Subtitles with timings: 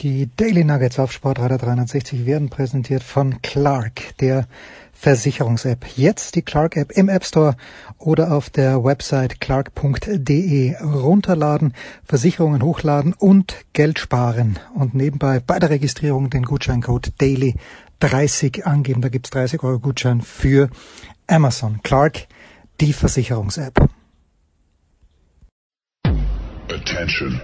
[0.00, 4.46] Die Daily Nuggets auf Sportradar 360 werden präsentiert von Clark, der
[4.92, 5.86] Versicherungs-App.
[5.96, 7.56] Jetzt die Clark-App im App Store
[7.98, 11.74] oder auf der Website clark.de runterladen,
[12.04, 14.60] Versicherungen hochladen und Geld sparen.
[14.72, 17.56] Und nebenbei bei der Registrierung den Gutscheincode Daily
[17.98, 19.00] 30 angeben.
[19.00, 20.70] Da gibt's 30 Euro Gutschein für
[21.26, 21.80] Amazon.
[21.82, 22.28] Clark,
[22.80, 23.88] die Versicherungs-App.
[26.70, 27.40] Attention.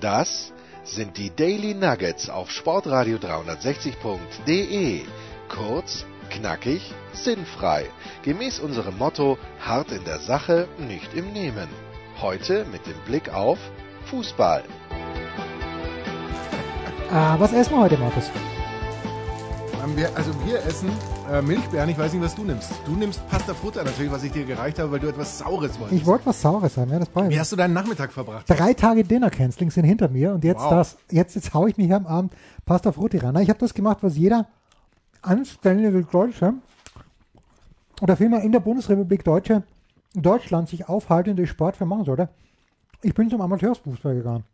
[0.00, 0.52] Das
[0.84, 5.02] sind die Daily Nuggets auf Sportradio 360.de.
[5.48, 7.86] Kurz, knackig, sinnfrei.
[8.22, 11.68] Gemäß unserem Motto: hart in der Sache, nicht im Nehmen.
[12.20, 13.58] Heute mit dem Blick auf
[14.04, 14.62] Fußball.
[17.10, 18.30] Ah, was essen wir heute, Markus?
[19.96, 20.90] Wir, also wir essen
[21.30, 22.70] äh, Milchbeeren, ich weiß nicht, was du nimmst.
[22.84, 26.00] Du nimmst Pasta Frutta natürlich, was ich dir gereicht habe, weil du etwas Saures wolltest.
[26.00, 27.30] Ich wollte was Saures haben, ja, das brauche ich.
[27.30, 28.44] Wie hast du deinen Nachmittag verbracht?
[28.48, 30.70] Drei Tage Dinner-Canceling sind hinter mir und jetzt Wow.
[30.70, 32.32] das, jetzt, jetzt hau ich mir hier am Abend
[32.66, 33.36] Pasta Frutti ran.
[33.40, 34.46] Ich habe das gemacht, was jeder
[35.22, 36.54] anständige Deutsche
[38.00, 39.62] oder vielmehr in der Bundesrepublik Deutsche,
[40.14, 42.28] Deutschland sich aufhaltende Sport für machen sollte.
[43.02, 44.44] Ich bin zum Amateursfußball gegangen.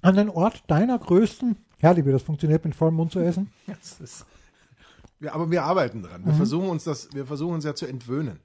[0.00, 3.50] An den Ort deiner größten, herrlich, wie das funktioniert, mit vollem Mund zu essen.
[3.66, 4.26] Das ist,
[5.22, 6.22] ja, aber wir arbeiten dran.
[6.22, 6.26] Mhm.
[6.26, 8.40] Wir versuchen uns das, wir versuchen uns ja zu entwöhnen.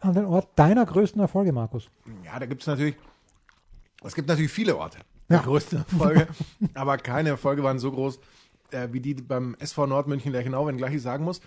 [0.00, 1.88] An den Ort deiner größten Erfolge, Markus.
[2.24, 2.96] Ja, da gibt es natürlich,
[4.04, 4.98] es gibt natürlich viele Orte.
[5.28, 5.38] Ja.
[5.38, 6.28] Die größten Erfolge,
[6.74, 8.20] aber keine Erfolge waren so groß
[8.70, 11.40] äh, wie die beim SV Nordmünchen Lerchenau, wenngleich ich sagen muss,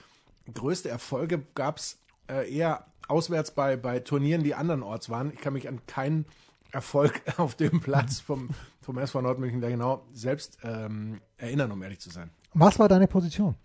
[0.53, 1.97] größte Erfolge gab es
[2.29, 5.31] äh, eher auswärts bei, bei Turnieren, die andernorts waren.
[5.33, 6.25] Ich kann mich an keinen
[6.71, 8.49] Erfolg auf dem Platz vom,
[8.81, 12.29] vom SV Nordmünchen Lerchenau selbst ähm, erinnern, um ehrlich zu sein.
[12.53, 13.55] Was war deine Position?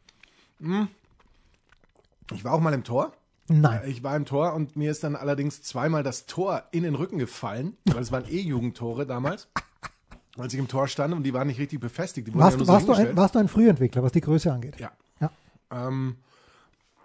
[2.32, 3.12] Ich war auch mal im Tor.
[3.48, 3.82] Nein.
[3.86, 7.18] Ich war im Tor und mir ist dann allerdings zweimal das Tor in den Rücken
[7.18, 9.48] gefallen, weil es waren E-Jugendtore damals,
[10.38, 12.26] als ich im Tor stand und die waren nicht richtig befestigt.
[12.28, 14.12] Die wurden Warst, ja du- nur so warst, du ein, warst du ein Frühentwickler, was
[14.12, 14.80] die Größe angeht?
[14.80, 14.92] Ja.
[15.20, 15.30] Ja.
[15.70, 16.16] Ähm,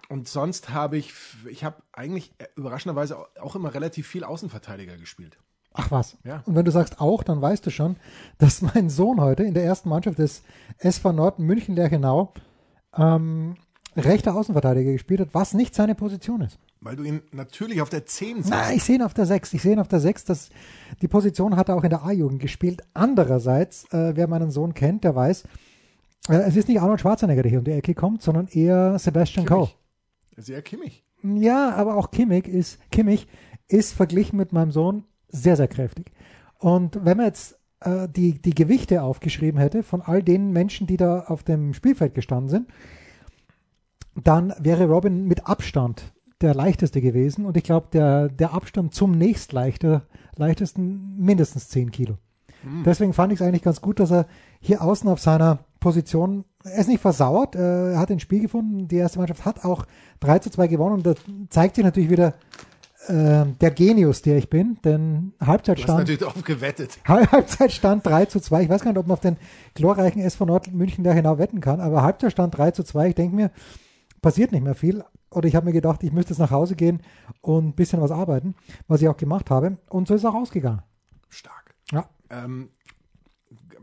[0.07, 1.13] und sonst habe ich,
[1.49, 5.37] ich habe eigentlich äh, überraschenderweise au- auch immer relativ viel Außenverteidiger gespielt.
[5.73, 6.17] Ach was.
[6.23, 6.41] Ja.
[6.45, 7.97] Und wenn du sagst auch, dann weißt du schon,
[8.37, 10.41] dass mein Sohn heute in der ersten Mannschaft des
[10.77, 12.33] SV Nord München Lerchenau
[12.97, 13.55] ähm,
[13.95, 16.59] rechter Außenverteidiger gespielt hat, was nicht seine Position ist.
[16.81, 18.49] Weil du ihn natürlich auf der 10 siehst.
[18.49, 19.53] Nein, ich sehe ihn auf der 6.
[19.53, 20.25] Ich sehe ihn auf der 6.
[20.25, 20.49] Das,
[21.01, 22.83] die Position hat er auch in der A-Jugend gespielt.
[22.93, 25.43] Andererseits, äh, wer meinen Sohn kennt, der weiß,
[26.29, 29.45] äh, es ist nicht Arnold Schwarzenegger, der hier um die Ecke kommt, sondern eher Sebastian
[29.45, 29.65] Coe.
[29.65, 29.77] Kimmich.
[30.37, 31.03] Sehr Kimmich.
[31.21, 33.27] Ja, aber auch Kimmich ist, Kimmich
[33.67, 36.11] ist verglichen mit meinem Sohn sehr, sehr kräftig.
[36.59, 40.97] Und wenn man jetzt äh, die, die Gewichte aufgeschrieben hätte von all den Menschen, die
[40.97, 42.69] da auf dem Spielfeld gestanden sind,
[44.15, 47.45] dann wäre Robin mit Abstand der leichteste gewesen.
[47.45, 50.03] Und ich glaube, der, der Abstand zum nächstleichter,
[50.35, 52.17] leichtesten mindestens 10 Kilo.
[52.85, 54.25] Deswegen fand ich es eigentlich ganz gut, dass er
[54.59, 58.89] hier außen auf seiner Position, er ist nicht versauert, äh, er hat ein Spiel gefunden,
[58.89, 59.85] die erste Mannschaft hat auch
[60.19, 61.13] 3 zu 2 gewonnen und da
[61.49, 62.33] zeigt sich natürlich wieder
[63.07, 66.99] äh, der Genius, der ich bin, denn Du hast Halbzeitstand, natürlich darauf gewettet.
[67.07, 69.37] Halbzeitstand 3 zu 2, ich weiß gar nicht, ob man auf den
[69.73, 73.35] glorreichen SV Nord München da genau wetten kann, aber Halbzeitstand 3 zu 2, ich denke
[73.35, 73.51] mir,
[74.21, 75.03] passiert nicht mehr viel.
[75.31, 77.01] Oder ich habe mir gedacht, ich müsste jetzt nach Hause gehen
[77.41, 78.55] und ein bisschen was arbeiten,
[78.87, 79.77] was ich auch gemacht habe.
[79.89, 80.81] Und so ist es auch ausgegangen.
[81.29, 81.75] Stark.
[81.91, 82.09] Ja.
[82.31, 82.69] Ähm,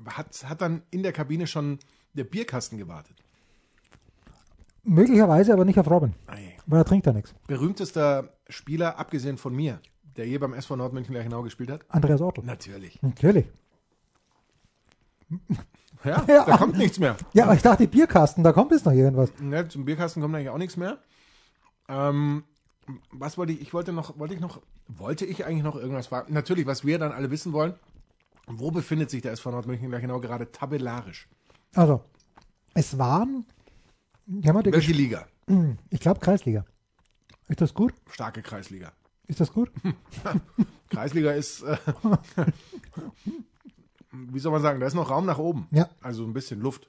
[0.07, 1.79] hat, hat dann in der Kabine schon
[2.15, 3.23] der Bierkasten gewartet.
[4.83, 6.57] Möglicherweise aber nicht auf Robin, Ei.
[6.67, 7.35] weil er trinkt ja nichts.
[7.47, 9.81] Berühmtester Spieler, abgesehen von mir,
[10.17, 11.85] der je beim SV Nordmünchen Lerchenau gespielt hat?
[11.89, 12.43] Andreas Ortl.
[12.43, 13.01] Natürlich.
[13.03, 13.47] Natürlich.
[16.05, 16.45] Ja, Ja.
[16.47, 17.17] da kommt nichts mehr.
[17.33, 19.31] Ja, aber ich dachte, Bierkasten, da kommt jetzt noch irgendwas.
[19.41, 20.99] Ne, zum Bierkasten kommt eigentlich auch nichts mehr.
[21.89, 22.45] Ähm,
[23.11, 23.61] was wollte ich?
[23.61, 26.33] Ich wollte noch, wollte ich noch, wollte ich eigentlich noch irgendwas fragen?
[26.33, 27.75] Natürlich, was wir dann alle wissen wollen.
[28.47, 31.29] Wo befindet sich der SV Nordmünchen Lerchenau gerade tabellarisch?
[31.75, 32.05] Also,
[32.75, 33.45] es waren,
[34.47, 35.27] haben heute Welche Liga?
[35.91, 36.65] ich glaube, Kreisliga.
[37.49, 37.95] Ist das gut?
[38.11, 38.93] Starke Kreisliga.
[39.27, 39.71] Ist das gut?
[40.91, 41.77] Kreisliga ist, äh,
[44.13, 45.67] wie soll man sagen, da ist noch Raum nach oben.
[45.71, 45.89] Ja.
[46.01, 46.89] Also ein bisschen Luft.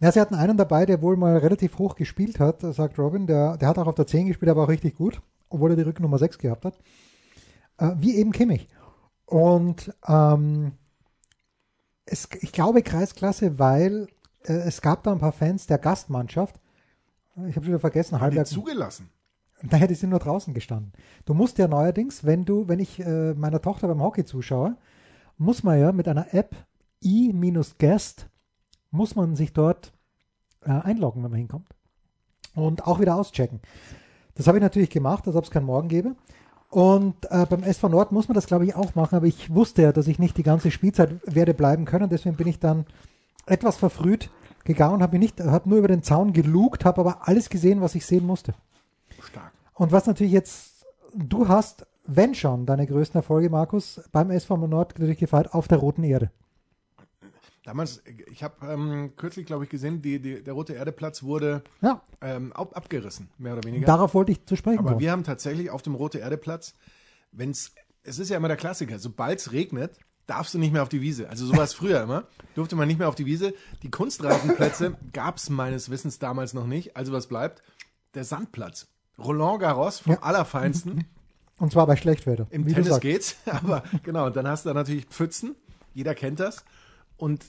[0.00, 3.26] Ja, sie hatten einen dabei, der wohl mal relativ hoch gespielt hat, sagt Robin.
[3.26, 5.20] Der, der hat auch auf der 10 gespielt, aber auch richtig gut,
[5.50, 6.78] obwohl er die Rückennummer 6 gehabt hat.
[7.78, 8.68] Äh, wie eben Kimmich.
[9.26, 10.72] Und ähm,
[12.06, 14.08] es, ich glaube Kreisklasse, weil
[14.44, 16.60] äh, es gab da ein paar Fans der Gastmannschaft.
[17.48, 18.46] Ich habe wieder vergessen, Die Halberg.
[18.46, 19.10] zugelassen.
[19.62, 20.92] Naja, die sind nur draußen gestanden.
[21.24, 24.76] Du musst ja neuerdings, wenn du, wenn ich äh, meiner Tochter beim Hockey zuschaue,
[25.36, 26.56] muss man ja mit einer App
[27.02, 28.28] i-guest
[28.90, 29.92] muss man sich dort
[30.64, 31.68] äh, einloggen, wenn man hinkommt.
[32.54, 33.60] Und auch wieder auschecken.
[34.34, 36.16] Das habe ich natürlich gemacht, als ob es keinen Morgen gäbe.
[36.68, 39.82] Und äh, beim SV Nord muss man das, glaube ich, auch machen, aber ich wusste
[39.82, 42.08] ja, dass ich nicht die ganze Spielzeit werde bleiben können.
[42.08, 42.86] Deswegen bin ich dann
[43.46, 44.30] etwas verfrüht
[44.64, 48.26] gegangen, habe habe nur über den Zaun gelugt, habe aber alles gesehen, was ich sehen
[48.26, 48.54] musste.
[49.22, 49.52] Stark.
[49.74, 50.84] Und was natürlich jetzt,
[51.14, 55.78] du hast, wenn schon, deine größten Erfolge, Markus, beim SV Nord natürlich gefeiert auf der
[55.78, 56.30] roten Erde.
[57.64, 62.00] Damals, ich habe ähm, kürzlich, glaube ich, gesehen, die, die, der Rote Erdeplatz wurde Ja,
[62.22, 63.86] ähm, ab, abgerissen, mehr oder weniger.
[63.86, 65.00] darauf wollte ich zu sprechen Aber kommen.
[65.00, 66.74] wir haben tatsächlich auf dem Rote Erdeplatz,
[67.32, 70.82] wenn es, es ist ja immer der Klassiker, sobald es regnet, darfst du nicht mehr
[70.82, 71.28] auf die Wiese.
[71.28, 72.24] Also so war es früher immer.
[72.54, 73.52] Durfte man nicht mehr auf die Wiese.
[73.82, 76.96] Die Kunstrasenplätze gab es meines Wissens damals noch nicht.
[76.96, 77.62] Also was bleibt?
[78.14, 78.88] Der Sandplatz.
[79.24, 80.22] Roland Garros vom Ja.
[80.22, 81.04] Allerfeinsten.
[81.58, 82.46] Und zwar bei Schlechtwetter.
[82.50, 83.00] Im Tennis sagst.
[83.02, 85.56] geht's, aber genau, und dann hast du da natürlich Pfützen,
[85.92, 86.64] jeder kennt das.
[87.18, 87.44] Und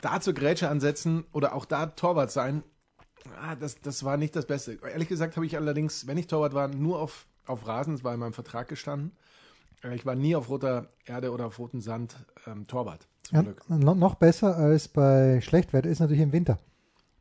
[0.00, 2.62] da zur Grätsche ansetzen oder auch da Torwart sein,
[3.42, 4.78] ah, das, das war nicht das Beste.
[4.88, 8.14] Ehrlich gesagt habe ich allerdings, wenn ich Torwart war, nur auf, auf Rasen, das war
[8.14, 9.10] in meinem Vertrag gestanden.
[9.82, 12.14] Äh, Ich war nie auf roter Erde oder auf rotem Sand
[12.46, 16.60] ähm, Torwart, zum Ja, noch besser als bei Schlechtwetter ist natürlich im Winter.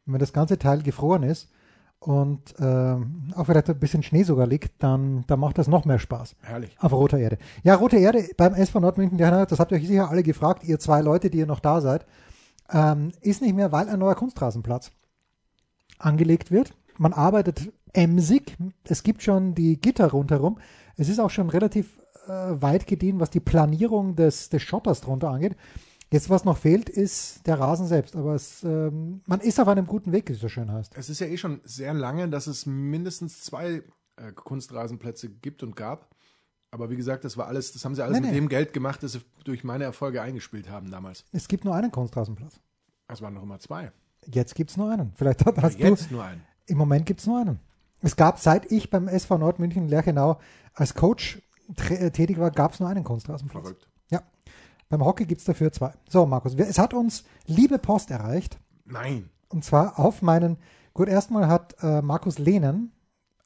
[0.06, 1.50] Wenn das ganze Teil gefroren ist
[2.00, 6.00] und ähm, auch vielleicht ein bisschen Schnee sogar liegt, dann, dann macht das noch mehr
[6.00, 6.36] Spaß.
[6.42, 6.76] Herrlich.
[6.80, 7.38] Auf roter Erde.
[7.64, 11.02] Ja, rote Erde beim SV Nordmünchen, das habt ihr euch sicher alle gefragt, ihr zwei
[11.02, 12.06] Leute, die ihr noch da seid,
[12.72, 14.92] ähm, ist nicht mehr, weil ein neuer Kunstrasenplatz
[15.98, 16.74] angelegt wird.
[16.98, 18.58] Man arbeitet emsig.
[18.84, 20.60] Es gibt schon die Gitter rundherum.
[20.98, 22.32] Es ist auch schon relativ äh,
[22.62, 25.56] weit gediehen, was die Planierung des, des Schotters drunter angeht.
[26.12, 28.16] Jetzt, was noch fehlt, ist der Rasen selbst.
[28.16, 30.94] Aber es, ähm, man ist auf einem guten Weg, wie es so schön heißt.
[30.98, 33.84] Es ist ja eh schon sehr lange, dass es mindestens zwei
[34.18, 36.16] äh, Kunstrasenplätze gibt und gab.
[36.72, 38.36] Aber wie gesagt, das war alles, das haben sie alles Nee, mit nee.
[38.36, 41.24] dem Geld gemacht, das sie durch meine Erfolge eingespielt haben damals.
[41.32, 42.60] Es gibt nur einen Kunstrasenplatz.
[43.08, 43.92] Es waren noch immer zwei.
[44.26, 45.14] Jetzt gibt es nur einen.
[45.16, 46.42] Vielleicht hast du Jetzt nur einen.
[46.68, 47.60] Im Moment gibt es nur einen.
[48.02, 50.40] Es gab, seit ich beim SV Nordmünchen Lerchenau
[50.74, 51.42] als Coach
[51.76, 53.64] tätig war, gab es nur einen Kunstrasenplatz.
[53.64, 53.88] Verrückt.
[54.90, 55.94] Beim Hockey gibt es dafür zwei.
[56.10, 58.60] So, Markus, es hat uns liebe Post erreicht.
[58.86, 59.30] Nein.
[59.50, 60.58] Und zwar auf meinen,
[60.94, 62.92] gut, erstmal hat äh, Markus Lehnen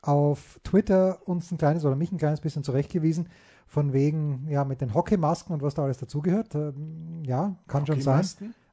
[0.01, 3.29] auf Twitter uns ein kleines oder mich ein kleines bisschen zurechtgewiesen,
[3.67, 6.55] von wegen, ja, mit den Hockeymasken und was da alles dazugehört.
[6.55, 8.25] Ähm, ja, kann schon sein.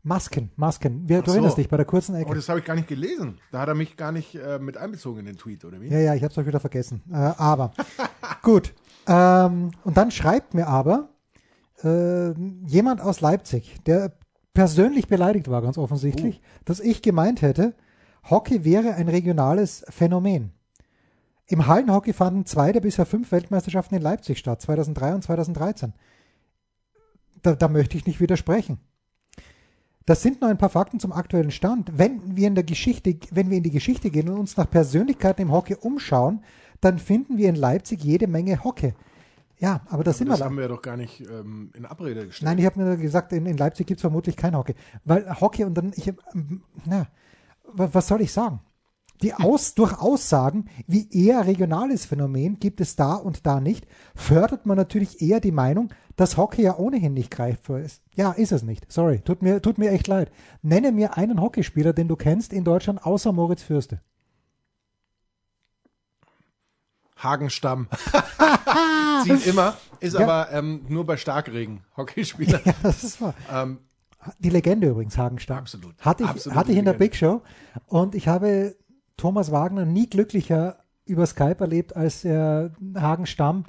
[0.02, 1.08] Masken, Masken.
[1.08, 1.32] Wir, du so.
[1.32, 2.30] erinnerst dich bei der kurzen Ecke.
[2.30, 3.38] Oh, das habe ich gar nicht gelesen.
[3.50, 5.88] Da hat er mich gar nicht äh, mit einbezogen in den Tweet, oder wie?
[5.88, 7.02] Ja, ja, ich habe es euch wieder vergessen.
[7.10, 7.72] Äh, aber
[8.42, 8.72] gut.
[9.08, 11.08] Ähm, und dann schreibt mir aber
[11.82, 12.32] äh,
[12.66, 14.12] jemand aus Leipzig, der
[14.54, 17.74] persönlich beleidigt war, ganz offensichtlich, dass ich gemeint hätte,
[18.30, 20.52] Hockey wäre ein regionales Phänomen.
[21.46, 25.92] Im Hallenhockey fanden zwei der bisher fünf Weltmeisterschaften in Leipzig statt, 2003 und 2013.
[27.42, 28.78] Da, da möchte ich nicht widersprechen.
[30.06, 31.98] Das sind nur ein paar Fakten zum aktuellen Stand.
[31.98, 35.42] Wenn wir in der Geschichte, wenn wir in die Geschichte gehen und uns nach Persönlichkeiten
[35.42, 36.42] im Hockey umschauen,
[36.80, 38.94] dann finden wir in Leipzig jede Menge Hockey.
[39.58, 42.46] Ja, aber das sind das wir haben wir doch gar nicht ähm, in Abrede gestellt.
[42.48, 44.74] Nein, ich habe mir gesagt, in, in Leipzig gibt es vermutlich kein Hockey.
[45.04, 47.06] Weil Hockey und dann, ich, ähm, na,
[47.72, 48.60] wa- was soll ich sagen?
[49.22, 54.66] Die Aus, durch Aussagen, wie eher regionales Phänomen gibt es da und da nicht, fördert
[54.66, 58.02] man natürlich eher die Meinung, dass Hockey ja ohnehin nicht greifbar ist.
[58.14, 58.92] Ja, ist es nicht.
[58.92, 60.30] Sorry, tut mir, tut mir echt leid.
[60.60, 64.02] Nenne mir einen Hockeyspieler, den du kennst in Deutschland, außer Moritz Fürste.
[67.16, 67.88] Hagenstamm.
[69.24, 70.20] Zieht immer, ist Ja.
[70.20, 72.60] aber ähm, nur bei Starkregen Hockeyspieler.
[72.64, 73.34] Ja, das ist wahr.
[73.52, 73.78] ähm,
[74.38, 75.58] Die Legende übrigens, Hagenstamm.
[75.58, 75.94] Absolut.
[76.00, 76.92] Hatte ich, Absolute hatte ich in der.
[76.94, 77.42] Big Show
[77.86, 78.76] und ich habe
[79.16, 83.64] Thomas Wagner nie glücklicher über Skype erlebt, als er Hagenstamm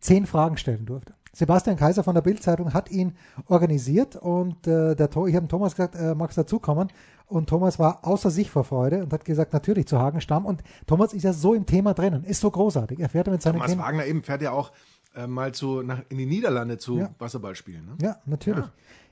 [0.00, 1.14] zehn Fragen stellen durfte.
[1.34, 3.14] Sebastian Kaiser von der Bildzeitung hat ihn
[3.46, 6.88] organisiert und äh, der, ich habe Thomas gesagt, äh, magst du dazukommen?
[7.26, 10.44] Und Thomas war außer sich vor Freude und hat gesagt, natürlich zu Hagenstamm.
[10.44, 13.00] Und Thomas ist ja so im Thema drinnen, ist so großartig.
[13.00, 13.86] Er fährt ja mit seinen Thomas Kindern.
[13.86, 14.72] Wagner eben fährt ja auch
[15.14, 17.10] äh, mal zu, nach, in die Niederlande zu Ja.
[17.18, 17.84] Wasserballspielen.
[17.86, 17.96] Ne?
[18.00, 18.64] Ja, natürlich.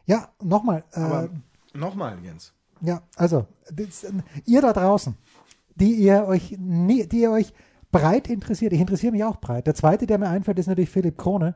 [0.06, 0.84] Ja, nochmal.
[0.92, 1.28] Äh,
[1.76, 2.52] nochmal, Jens.
[2.80, 4.06] Ja, also das,
[4.46, 5.14] ihr da draußen,
[5.74, 7.52] die ihr euch nie, die ihr euch
[7.92, 9.66] breit interessiert, ich interessiere mich auch breit.
[9.66, 11.54] Der zweite, der mir einfällt, ist natürlich Philipp Krone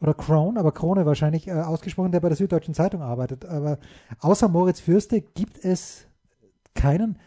[0.00, 3.44] oder Krone, aber Krone wahrscheinlich äh, ausgesprochen, der bei der Süddeutschen Zeitung arbeitet.
[3.46, 3.78] Aber
[4.20, 6.06] außer Moritz Fürste gibt es
[6.74, 7.18] keinen.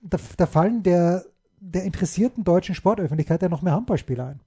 [0.00, 1.24] Da, da fallen der,
[1.60, 4.40] der interessierten deutschen Sportöffentlichkeit ja noch mehr Handballspieler ein.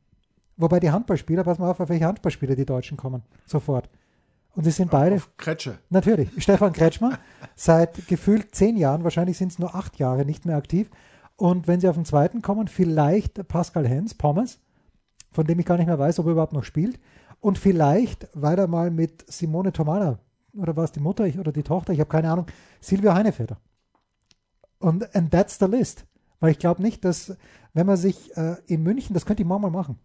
[0.57, 3.23] Wobei die Handballspieler, pass mal auf, auf welche Handballspieler die Deutschen kommen.
[3.45, 3.89] Sofort.
[4.55, 5.15] Und sie sind beide.
[5.17, 5.77] Auf Kretsche.
[5.91, 6.29] Natürlich.
[6.39, 7.19] Stefan Kretschmer,
[7.55, 10.89] seit gefühlt zehn Jahren, wahrscheinlich sind es nur acht Jahre nicht mehr aktiv.
[11.35, 14.59] Und wenn sie auf den zweiten kommen, vielleicht Pascal Hens, Pommes,
[15.31, 16.99] von dem ich gar nicht mehr weiß, ob er überhaupt noch spielt.
[17.39, 20.19] Und vielleicht, weil er mal mit Simone Tomala,
[20.55, 22.47] oder war es die Mutter ich- oder die Tochter, ich habe keine Ahnung,
[22.81, 23.57] Silvia Heinefeder.
[24.79, 26.05] Und and that's the list.
[26.39, 27.35] Weil ich glaube nicht, dass,
[27.73, 29.97] wenn man sich äh, in München, das könnte ich morgen mal machen,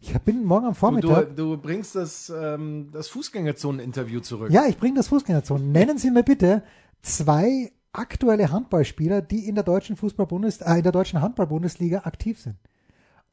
[0.00, 1.34] Ich bin morgen am Du, Vormittag.
[1.36, 4.50] du, du bringst das, ähm, das Fußgängerzonen-Interview zurück.
[4.52, 5.64] Ja, ich bringe das Fußgängerzone.
[5.64, 6.62] Nennen Sie mir bitte
[7.02, 12.56] zwei aktuelle Handballspieler, die in der deutschen Fußball-Bundes äh, in der deutschen Handball-Bundesliga aktiv sind.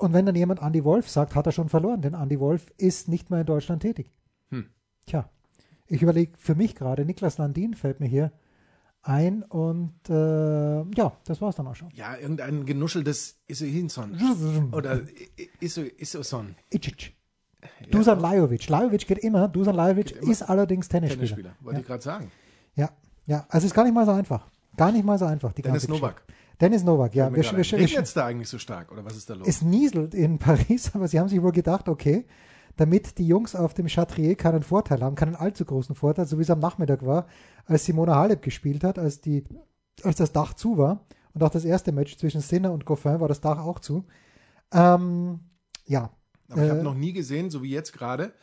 [0.02, 3.08] Und wenn dann jemand Andy Wolf sagt, hat er schon verloren, denn Andy Wolf ist
[3.08, 4.12] nicht mehr in Deutschland tätig.
[4.50, 4.66] Hm.
[5.06, 5.30] Tja,
[5.86, 8.32] ich überlege für mich gerade, Niklas Landin fällt mir hier
[9.04, 11.92] ein und äh, ja, das war's dann auch schon.
[11.94, 14.18] Ja, irgendein genuscheltes Isuhinson.
[14.72, 15.02] Oder
[15.60, 16.56] Isu, Isuson.
[16.74, 17.14] Icic.
[17.92, 18.70] Dusan Lajovic.
[18.70, 19.48] Lajovic geht immer.
[19.50, 20.32] Dusan Lajovic immer.
[20.32, 21.28] ist allerdings Tennisspieler.
[21.28, 22.32] Tennisspieler, wollte ich gerade sagen.
[22.74, 22.90] Ja,
[23.28, 23.46] ja.
[23.50, 24.48] Also ist gar nicht mal so einfach.
[24.78, 25.54] Gar nicht mal so einfach.
[25.54, 26.24] Die Dennis ganze Geschichte.
[26.62, 27.34] Dennis Novak, ja.
[27.34, 28.92] Wir, wir, wir, es da eigentlich so stark?
[28.92, 29.48] Oder was ist da los?
[29.48, 32.26] es nieselt in Paris, aber sie haben sich wohl gedacht, okay,
[32.78, 36.44] damit die Jungs auf dem Chatrier keinen Vorteil haben, keinen allzu großen Vorteil, so wie
[36.44, 37.28] es am Nachmittag war,
[37.66, 39.44] als Simona Halep gespielt hat, als, die,
[40.04, 41.06] als das Dach zu war.
[41.34, 44.06] Und auch das erste Match zwischen Sinner und Goffin war das Dach auch zu.
[44.74, 45.40] Ähm,
[45.86, 46.12] ja,
[46.50, 48.34] Aber ich habe äh, noch nie gesehen, so wie jetzt gerade,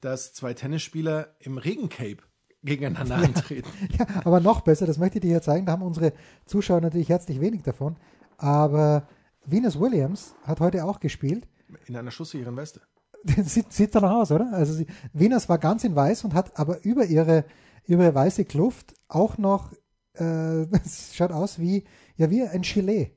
[0.00, 2.18] dass zwei Tennisspieler im Regencape
[2.62, 3.68] gegeneinander antreten.
[3.98, 6.12] Ja, aber noch besser, das möchte ich dir hier zeigen, da haben unsere
[6.46, 7.96] Zuschauer natürlich herzlich wenig davon.
[8.38, 9.08] Aber
[9.44, 11.48] Venus Williams hat heute auch gespielt.
[11.86, 12.80] In einer schusssicheren Weste.
[13.44, 14.52] sieht, sieht danach aus, oder?
[14.52, 17.44] Also sie, Venus war ganz in weiß und hat aber über ihre,
[17.86, 19.72] über ihre weiße Kluft auch noch,
[20.14, 21.84] äh, es schaut aus wie,
[22.16, 23.12] ja, wie ein Gilet.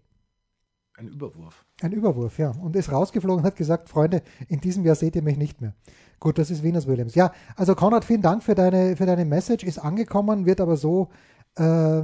[0.93, 1.64] Ein Überwurf.
[1.85, 2.49] Ein Überwurf, ja.
[2.49, 5.75] Und ist rausgeflogen und hat gesagt, Freunde, in diesem Jahr seht ihr mich nicht mehr.
[6.19, 7.13] Gut, das ist Venus Williams.
[7.13, 9.63] Ja, also Konrad, vielen Dank für deine, für deine Message.
[9.63, 11.09] Ist angekommen, wird aber so,
[11.57, 12.01] äh,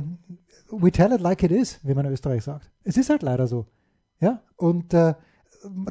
[0.69, 2.69] we tell it like it is, wie man in Österreich sagt.
[2.83, 3.65] Es ist halt leider so.
[4.19, 5.15] Ja, und äh,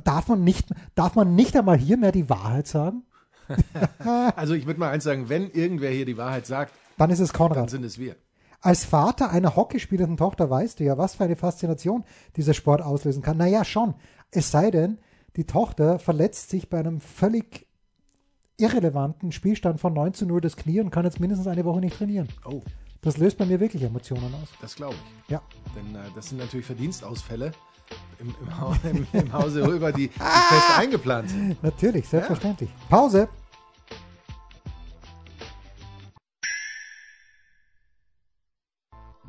[0.05, 3.03] darf man nicht, darf man nicht einmal hier mehr die Wahrheit sagen?
[4.37, 7.31] Also ich würde mal eins sagen, wenn irgendwer hier die Wahrheit sagt, Dann ist es
[7.33, 7.71] dann Konrad.
[7.71, 8.15] sind es wir.
[8.63, 12.05] Als Vater einer hockeyspielenden Tochter weißt du ja, was für eine Faszination
[12.37, 13.39] dieser Sport auslösen kann.
[13.39, 13.95] Naja, schon.
[14.31, 14.99] Es sei denn,
[15.37, 17.67] die Tochter verletzt sich bei einem völlig
[18.59, 21.97] irrelevanten Spielstand von 9 zu 0 das Knie und kann jetzt mindestens eine Woche nicht
[21.97, 22.29] trainieren.
[22.45, 22.61] Oh,
[23.01, 24.49] Das löst bei mir wirklich Emotionen aus.
[24.61, 25.31] das glaube ich.
[25.31, 25.41] Ja.
[25.75, 27.53] Denn äh, das sind natürlich Verdienstausfälle
[28.19, 31.63] im, im, im, im Hause Röber, die, die fest eingeplant sind.
[31.63, 32.69] Natürlich, selbstverständlich.
[32.91, 33.29] Pause.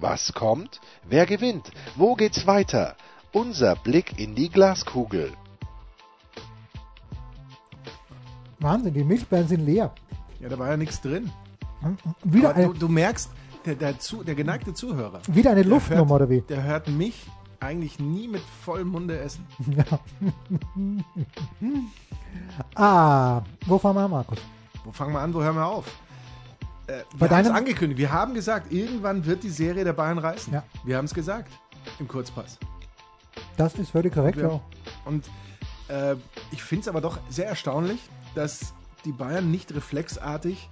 [0.01, 0.81] Was kommt?
[1.08, 1.72] Wer gewinnt?
[1.96, 2.96] Wo geht's weiter?
[3.31, 5.31] Unser Blick in die Glaskugel.
[8.60, 9.93] Wahnsinn, die Milchbeeren sind leer.
[10.39, 11.31] Ja, da war ja nichts drin.
[12.24, 13.29] Wieder Aber du, eine, du merkst,
[13.65, 16.41] der, der, zu, der geneigte Zuhörer, wieder eine Luftnummer hört, oder wie?
[16.41, 17.27] der hört mich
[17.60, 19.46] eigentlich nie mit vollem Munde essen.
[22.75, 24.39] Ah, wo fahren wir an, Markus?
[24.86, 25.86] Wo fangen wir an, wo hören wir auf?
[26.91, 28.00] Äh, wir haben es angekündigt.
[28.00, 30.53] Wir haben gesagt, irgendwann wird die Serie der Bayern reißen.
[30.53, 30.63] Ja.
[30.83, 31.51] Wir haben es gesagt
[32.00, 32.57] im Kurzpass.
[33.57, 34.60] Das ist völlig korrekt, ja.
[35.05, 35.25] Und
[35.88, 36.15] äh,
[36.51, 38.00] ich finde es aber doch sehr erstaunlich,
[38.36, 38.74] dass
[39.05, 40.69] die Bayern nicht reflexartig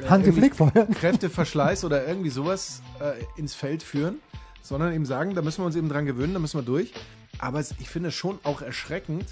[0.00, 0.54] äh, Hansi Flick.
[0.94, 4.20] Kräfteverschleiß oder irgendwie sowas äh, ins Feld führen,
[4.62, 6.92] sondern eben sagen, da müssen wir uns eben dran gewöhnen, da müssen wir durch.
[7.38, 9.24] Aber ich finde es schon auch erschreckend,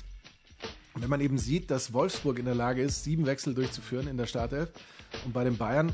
[0.95, 4.27] wenn man eben sieht, dass Wolfsburg in der Lage ist, sieben Wechsel durchzuführen in der
[4.27, 4.71] Startelf.
[5.25, 5.93] Und bei den Bayern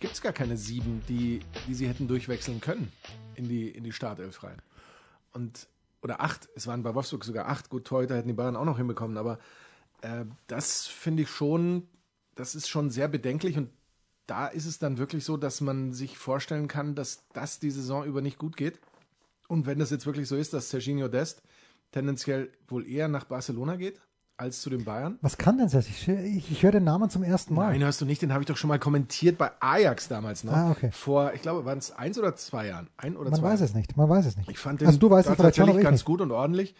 [0.00, 2.90] gibt es gar keine sieben, die, die sie hätten durchwechseln können
[3.34, 4.60] in die, in die Startelf rein.
[5.32, 5.68] Und,
[6.02, 7.68] oder acht, es waren bei Wolfsburg sogar acht.
[7.68, 9.38] Gut, heute hätten die Bayern auch noch hinbekommen, aber
[10.00, 11.86] äh, das finde ich schon,
[12.34, 13.70] das ist schon sehr bedenklich und
[14.26, 18.04] da ist es dann wirklich so, dass man sich vorstellen kann, dass das die Saison
[18.04, 18.80] über nicht gut geht.
[19.48, 21.42] Und wenn das jetzt wirklich so ist, dass Serginho Dest
[21.90, 24.00] tendenziell wohl eher nach Barcelona geht
[24.40, 25.18] als zu den Bayern.
[25.20, 25.86] Was kann denn das?
[25.86, 27.70] Ich, ich, ich höre den Namen zum ersten Mal.
[27.72, 30.52] Nein, hörst du nicht, den habe ich doch schon mal kommentiert bei Ajax damals noch.
[30.52, 30.90] Ah, okay.
[30.92, 32.88] Vor, ich glaube, waren es eins oder zwei Jahren?
[32.96, 33.48] Ein oder Man zwei?
[33.50, 33.96] weiß es nicht.
[33.96, 34.50] Man weiß es nicht.
[34.50, 36.04] Ich fand den also du weißt es tatsächlich ich ganz nicht.
[36.06, 36.74] gut und ordentlich.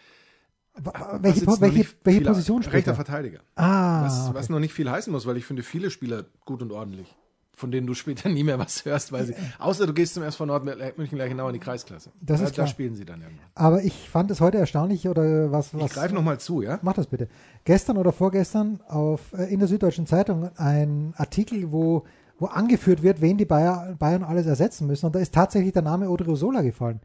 [1.19, 2.95] Welche, welche, welche Position spielt Rechter er?
[2.95, 3.39] Verteidiger.
[3.55, 4.35] Ah, Was, okay.
[4.35, 7.13] was noch nicht viel heißen muss, weil ich finde viele Spieler gut und ordentlich,
[7.53, 10.45] von denen du später nie mehr was hörst, weil sie, außer du gehst zum SV
[10.45, 10.65] Nord
[10.97, 12.11] München gleich genau in die Kreisklasse.
[12.21, 12.65] Das da, ist klar.
[12.65, 13.45] da spielen sie dann irgendwann.
[13.55, 15.73] aber ich fand es heute erstaunlich oder was?
[15.73, 16.79] Ich was greife nochmal zu, ja?
[16.81, 17.27] Mach das bitte.
[17.65, 22.03] Gestern oder vorgestern auf, äh, in der Süddeutschen Zeitung ein Artikel, wo,
[22.39, 25.05] wo angeführt wird, wen die Bayer, Bayern alles ersetzen müssen.
[25.05, 26.99] Und da ist tatsächlich der Name Odriozola gefallen.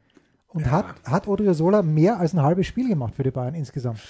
[0.49, 0.71] Und Ja.
[0.71, 4.01] hat, hat Odriozola mehr als ein halbes Spiel gemacht für die Bayern insgesamt.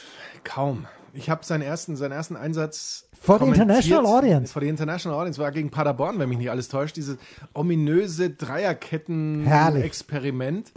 [0.45, 0.87] Kaum.
[1.17, 3.63] Ich habe seinen ersten, seinen ersten Einsatz the kommentiert.
[3.63, 4.53] international audience.
[4.53, 6.97] For the International Audience war gegen Paderborn, wenn mich nicht alles täuscht.
[6.97, 7.17] Dieses
[7.55, 8.31] ominöse.
[8.31, 10.73] Dreierketten-Experiment,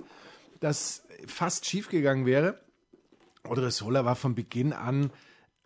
[0.59, 2.59] das fast schiefgegangen wäre.
[3.43, 5.11] Odriozola war von Beginn an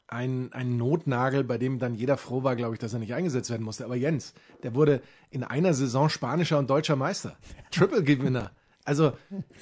[0.07, 3.49] ein, ein Notnagel, bei dem dann jeder froh war, glaube ich, dass er nicht eingesetzt
[3.49, 3.85] werden musste.
[3.85, 7.35] Aber Jens, der wurde in einer Saison spanischer und deutscher Meister.
[7.71, 8.51] Triple-Gewinner
[8.85, 9.13] Also,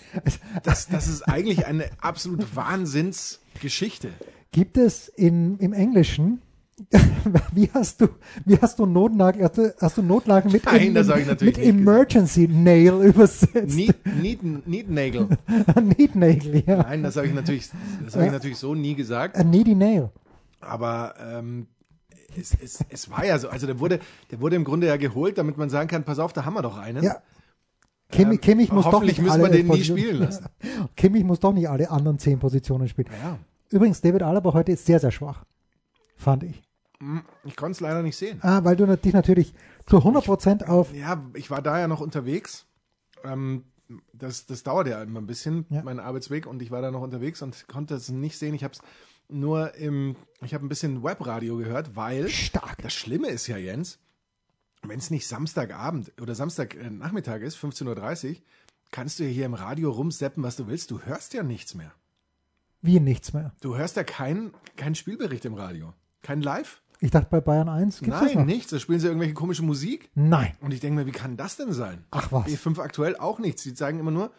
[0.63, 4.09] das, das ist eigentlich eine absolut Wahnsinnsgeschichte.
[4.51, 6.41] Gibt es in, im Englischen,
[7.53, 8.07] wie hast du,
[8.45, 13.01] wie hast du Notlagen, hast du, hast du Notlagen mit, Nein, natürlich mit Emergency Nail
[13.03, 13.75] übersetzt?
[13.75, 15.27] Need, need, need Nagel.
[15.97, 16.77] Need Nail, ja.
[16.77, 17.69] Nein, das habe ich natürlich,
[18.03, 19.37] das habe ich natürlich so nie gesagt.
[19.37, 20.09] A needy nail.
[20.59, 21.67] Aber ähm,
[22.37, 23.99] es, es, es war ja so, also der wurde,
[24.31, 26.61] der wurde im Grunde ja geholt, damit man sagen kann, pass auf, da haben wir
[26.61, 27.03] doch einen.
[27.03, 27.21] Ja.
[28.11, 30.45] Kimmich, Kimmich muss doch nicht alle wir den nie Positionen- spielen lassen.
[30.95, 33.07] Kimmich muss doch nicht alle anderen zehn Positionen spielen.
[33.21, 33.37] Ja,
[33.69, 35.45] Übrigens, David Alaba heute ist sehr, sehr schwach.
[36.17, 36.61] Fand ich.
[37.45, 38.37] ich konnte es leider nicht sehen.
[38.41, 39.53] Ah, weil du dich natürlich
[39.87, 40.93] zu 100% auf.
[40.93, 42.65] Ja, ich war da ja noch unterwegs.
[43.23, 43.63] Ähm,
[44.13, 45.81] das, das dauert ja immer ein bisschen, Ja.
[45.83, 48.53] mein Arbeitsweg, und ich war da noch unterwegs und konnte es nicht sehen.
[48.53, 48.81] Ich habe es
[49.29, 52.77] nur im, ich habe ein bisschen Webradio gehört, weil Stark.
[52.83, 53.99] das Schlimme ist ja, Jens,
[54.87, 58.35] wenn es nicht Samstagabend oder Samstagnachmittag ist, 15.30 Uhr,
[58.91, 60.91] kannst du ja hier im Radio rumseppen, was du willst.
[60.91, 61.91] Du hörst ja nichts mehr.
[62.81, 63.53] Wie nichts mehr.
[63.61, 65.93] Du hörst ja keinen kein Spielbericht im Radio.
[66.23, 66.81] Kein Live?
[66.99, 68.45] Ich dachte, bei Bayern 1 gibt es das Nein, noch.
[68.45, 68.69] nichts.
[68.69, 70.09] Da spielen sie irgendwelche komische Musik.
[70.13, 70.55] Nein.
[70.61, 72.05] Und ich denke mir, wie kann das denn sein?
[72.11, 72.45] Ach was.
[72.47, 73.63] B5 aktuell auch nichts.
[73.63, 74.31] Die zeigen immer nur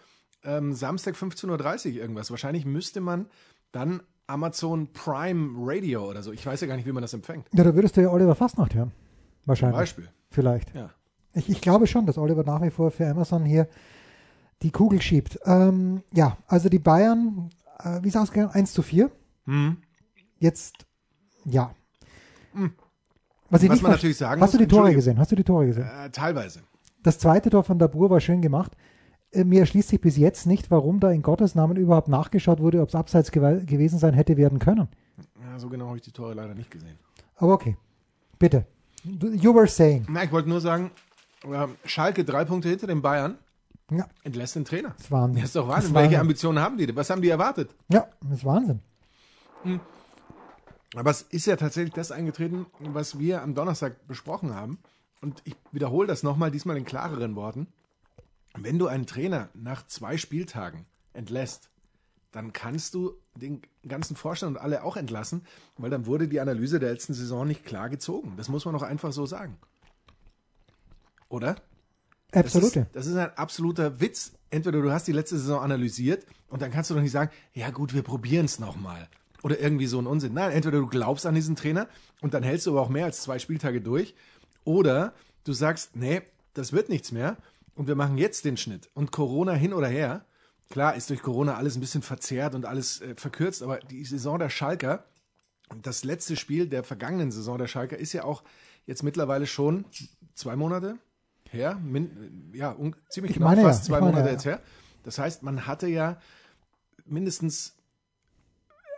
[0.45, 2.31] ähm, Samstag 15.30 Uhr irgendwas.
[2.31, 3.27] Wahrscheinlich müsste man
[3.73, 6.33] dann Amazon Prime Radio oder so.
[6.33, 7.49] Ich weiß ja gar nicht, wie man das empfängt.
[7.53, 8.91] Ja, da würdest du ja Oliver Fastnacht hören.
[8.91, 9.79] Zum Wahrscheinlich.
[9.79, 10.09] Beispiel.
[10.33, 10.75] Vielleicht.
[10.75, 10.91] Ja.
[11.35, 13.69] Ich, ich glaube schon, dass Oliver nach wie vor für Amazon hier
[14.63, 15.39] die Kugel schiebt.
[15.45, 18.53] Ähm, ja, also die Bayern, äh, wie ist es ausgegangen?
[18.53, 19.11] 1 zu 4.
[19.47, 19.77] Hm.
[20.39, 20.87] Jetzt,
[21.45, 21.73] ja.
[23.49, 25.19] Was, ich Was nicht man natürlich sagen Hast du muss, die Tore gesehen?
[25.19, 25.85] Hast du die Tore gesehen?
[25.87, 26.61] Äh, teilweise.
[27.03, 28.73] Das zweite Tor von Dabur war schön gemacht.
[29.33, 32.81] Äh, Mir erschließt sich bis jetzt nicht, warum da in Gottes Namen überhaupt nachgeschaut wurde,
[32.83, 34.89] ob es abseits gewe- gewesen sein hätte werden können.
[35.41, 36.99] Ja, so genau habe ich die Tore leider nicht gesehen.
[37.37, 37.77] Aber okay.
[38.39, 38.67] Bitte.
[39.05, 40.07] You were saying.
[40.09, 40.91] Na, ich wollte nur sagen,
[41.85, 43.37] Schalke drei Punkte hinter den Bayern
[43.91, 44.95] Ja, entlässt den Trainer.
[44.97, 45.93] das war Das ist doch Wahnsinn.
[45.95, 46.21] war Welche Wahnsinn.
[46.21, 46.95] Ambitionen haben die?
[46.97, 47.75] Was haben die erwartet?
[47.89, 48.81] Ja, das ist Wahnsinn.
[50.95, 54.79] Aber es ist ja tatsächlich das eingetreten, was wir am Donnerstag besprochen haben.
[55.21, 57.69] Und ich wiederhole das nochmal, diesmal in klareren Worten.
[58.55, 60.85] Wenn du einen Trainer nach zwei Spieltagen
[61.15, 61.71] entlässt,
[62.33, 65.43] dann kannst du den ganzen Vorstand und alle auch entlassen,
[65.79, 68.35] weil dann wurde die Analyse der letzten Saison nicht klar gezogen.
[68.37, 69.57] Das muss man doch einfach so sagen.
[71.29, 71.57] Oder?
[72.31, 72.81] Das Absolute.
[72.81, 74.33] ist, das ist ein absoluter Witz.
[74.51, 77.71] Entweder du hast die letzte Saison analysiert und dann kannst du doch nicht sagen, ja
[77.71, 79.09] gut, wir probieren es nochmal.
[79.43, 80.35] Oder irgendwie so ein Unsinn.
[80.35, 81.89] Nein, entweder du glaubst an diesen Trainer
[82.21, 84.15] und dann hältst du aber auch mehr als zwei Spieltage durch.
[84.65, 85.15] Oder
[85.45, 86.23] du sagst, nee,
[86.55, 87.37] das wird nichts mehr
[87.75, 88.91] und wir machen jetzt den Schnitt.
[88.95, 90.25] Und Corona hin oder her,
[90.73, 94.39] klar ist durch Corona alles ein bisschen verzerrt und alles äh, verkürzt, aber die Saison
[94.39, 95.05] der Schalker,
[95.83, 98.43] das letzte Spiel der vergangenen Saison der Schalker ist ja auch
[98.87, 99.85] jetzt mittlerweile schon
[100.35, 100.99] zwei Monate
[101.51, 104.33] her, min, ja, un, ziemlich Ich genau, meine fast zwei meine Monate ja.
[104.33, 104.63] jetzt her.
[105.03, 106.19] Das heißt, man hatte ja
[107.05, 107.77] mindestens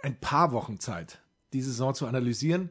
[0.04, 2.70] ein paar Wochen Zeit, die Saison zu analysieren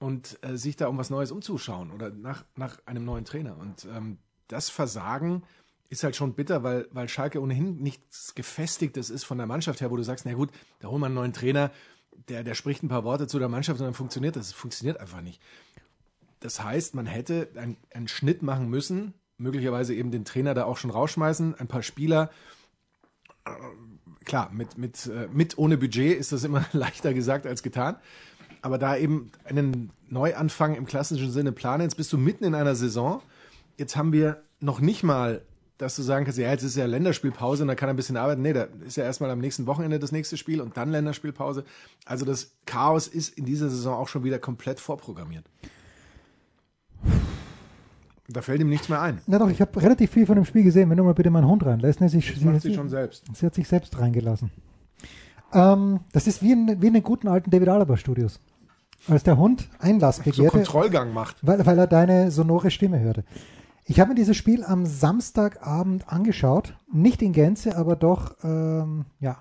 [0.00, 3.56] und äh, sich da um was Neues umzuschauen oder nach, nach einem neuen Trainer.
[3.56, 4.18] Und ähm,
[4.48, 5.44] das Versagen
[5.90, 9.90] ist halt schon bitter, weil, weil Schalke ohnehin nichts Gefestigtes ist von der Mannschaft her,
[9.90, 11.70] wo du sagst, na gut, da holen wir einen neuen Trainer,
[12.28, 14.48] der, der spricht ein paar Worte zu der Mannschaft und dann funktioniert das.
[14.48, 15.40] Es funktioniert einfach nicht.
[16.40, 20.76] Das heißt, man hätte ein- einen Schnitt machen müssen, möglicherweise eben den Trainer da auch
[20.76, 22.30] schon rausschmeißen, ein paar Spieler.
[23.44, 23.50] Äh,
[24.24, 27.96] Klar, mit, mit, äh, mit ohne Budget ist das immer leichter gesagt als getan.
[28.62, 32.74] Aber da eben einen Neuanfang im klassischen Sinne planen, jetzt bist du mitten in einer
[32.74, 33.20] Saison.
[33.76, 35.42] Jetzt haben wir noch nicht mal,
[35.78, 38.16] dass du sagen kannst, ja, jetzt ist ja Länderspielpause und da kann er ein bisschen
[38.16, 38.42] arbeiten.
[38.42, 41.64] Nee, da ist ja erstmal am nächsten Wochenende das nächste Spiel und dann Länderspielpause.
[42.06, 45.44] Also das Chaos ist in dieser Saison auch schon wieder komplett vorprogrammiert.
[48.28, 49.20] Da fällt ihm nichts mehr ein.
[49.26, 50.88] Na doch, ich habe relativ viel von dem Spiel gesehen.
[50.88, 52.00] Wenn du mal bitte meinen Hund reinlässt.
[52.00, 53.24] Ne, sie, Das macht sie schon selbst.
[53.34, 54.50] sie hat sich selbst reingelassen.
[55.52, 58.40] Ähm, das ist wie in, wie in den guten alten David Alaba Studios.
[59.08, 61.36] Als der Hund Einlass So begehrte, Kontrollgang macht.
[61.42, 63.24] weil, weil er deine sonore Stimme hörte.
[63.86, 66.74] Ich habe mir dieses Spiel am Samstagabend angeschaut.
[66.92, 69.38] Nicht in Gänze, aber doch, ähm, ja,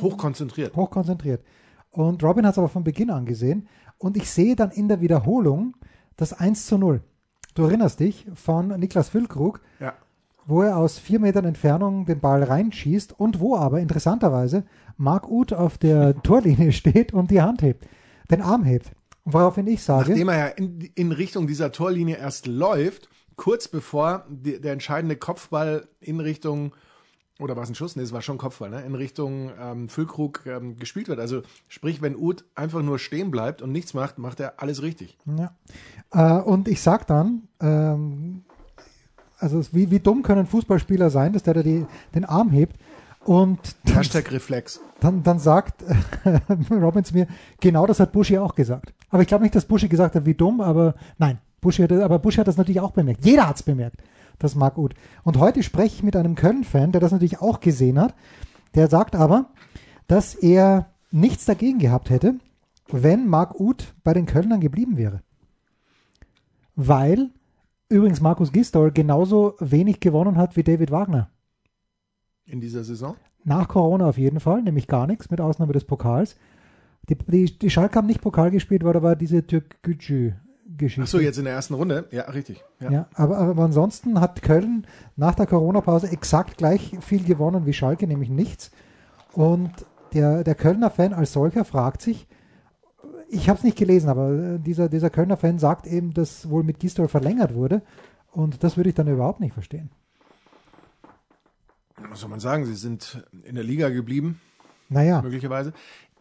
[0.00, 0.74] Hochkonzentriert.
[0.74, 1.44] hochkonzentriert.
[1.90, 3.68] Und Robin hat es aber von Beginn an gesehen.
[3.98, 5.74] Und ich sehe dann in der Wiederholung
[6.16, 7.02] das 1 zu 0.
[7.54, 9.92] Du erinnerst dich von Niklas Füllkrug, Ja.
[10.46, 14.64] wo er aus vier Metern Entfernung den Ball reinschießt und wo aber interessanterweise
[14.96, 17.86] Marc Uth auf der Torlinie steht und die Hand hebt,
[18.30, 18.92] den Arm hebt.
[19.26, 24.24] Woraufhin ich sage, Nachdem er ja in, in Richtung dieser Torlinie erst läuft, kurz bevor
[24.28, 26.72] die, der entscheidende Kopfball in Richtung,
[27.38, 27.96] oder war es ein Schuss?
[27.96, 28.82] Nee, es war schon Kopfball, ne?
[28.82, 31.18] in Richtung ähm, Füllkrug ähm, gespielt wird.
[31.18, 35.16] Also sprich, wenn Uth einfach nur stehen bleibt und nichts macht, macht er alles richtig.
[35.26, 35.52] Ja.
[36.12, 38.44] Äh, und ich sag dann, ähm,
[39.38, 42.76] Also es- wie, wie dumm können Fußballspieler sein, dass der da die, den Arm hebt
[43.24, 44.80] und dann, Hashtag Reflex.
[45.00, 45.82] dann, dann sagt
[46.70, 47.26] Robin zu mir,
[47.60, 48.92] genau das hat Buschi auch gesagt.
[49.10, 52.18] Aber ich glaube nicht, dass Buschi gesagt hat, wie dumm, aber nein, Buschi hat, aber
[52.18, 53.24] Buschi hat das natürlich auch bemerkt.
[53.24, 54.02] Jeder hat es bemerkt.
[54.38, 54.94] Das mag gut.
[55.22, 58.14] Und heute spreche ich mit einem Köln-Fan, der das natürlich auch gesehen hat.
[58.74, 59.46] Der sagt aber,
[60.08, 62.34] dass er nichts dagegen gehabt hätte,
[62.88, 65.22] wenn Marc Uth bei den Kölnern geblieben wäre.
[66.74, 67.30] Weil
[67.88, 71.30] übrigens Markus Gistol genauso wenig gewonnen hat wie David Wagner.
[72.44, 73.14] In dieser Saison?
[73.44, 76.36] Nach Corona auf jeden Fall, nämlich gar nichts, mit Ausnahme des Pokals.
[77.08, 79.44] Die, die, die Schalke haben nicht Pokal gespielt, weil da war diese
[80.78, 81.02] Türkgücü-Geschichte.
[81.02, 82.06] Achso, jetzt in der ersten Runde?
[82.10, 82.64] Ja, richtig.
[82.80, 82.90] Ja.
[82.90, 88.06] Ja, aber, aber ansonsten hat Köln nach der Corona-Pause exakt gleich viel gewonnen wie Schalke,
[88.06, 88.70] nämlich nichts.
[89.32, 89.70] Und
[90.12, 92.26] der, der Kölner Fan als solcher fragt sich,
[93.28, 96.64] ich habe es nicht gelesen, aber äh, dieser, dieser Kölner Fan sagt eben, dass wohl
[96.64, 97.82] mit Gistol verlängert wurde.
[98.30, 99.90] Und das würde ich dann überhaupt nicht verstehen.
[102.10, 102.66] Was soll man sagen?
[102.66, 104.40] Sie sind in der Liga geblieben,
[104.88, 105.72] Naja, möglicherweise.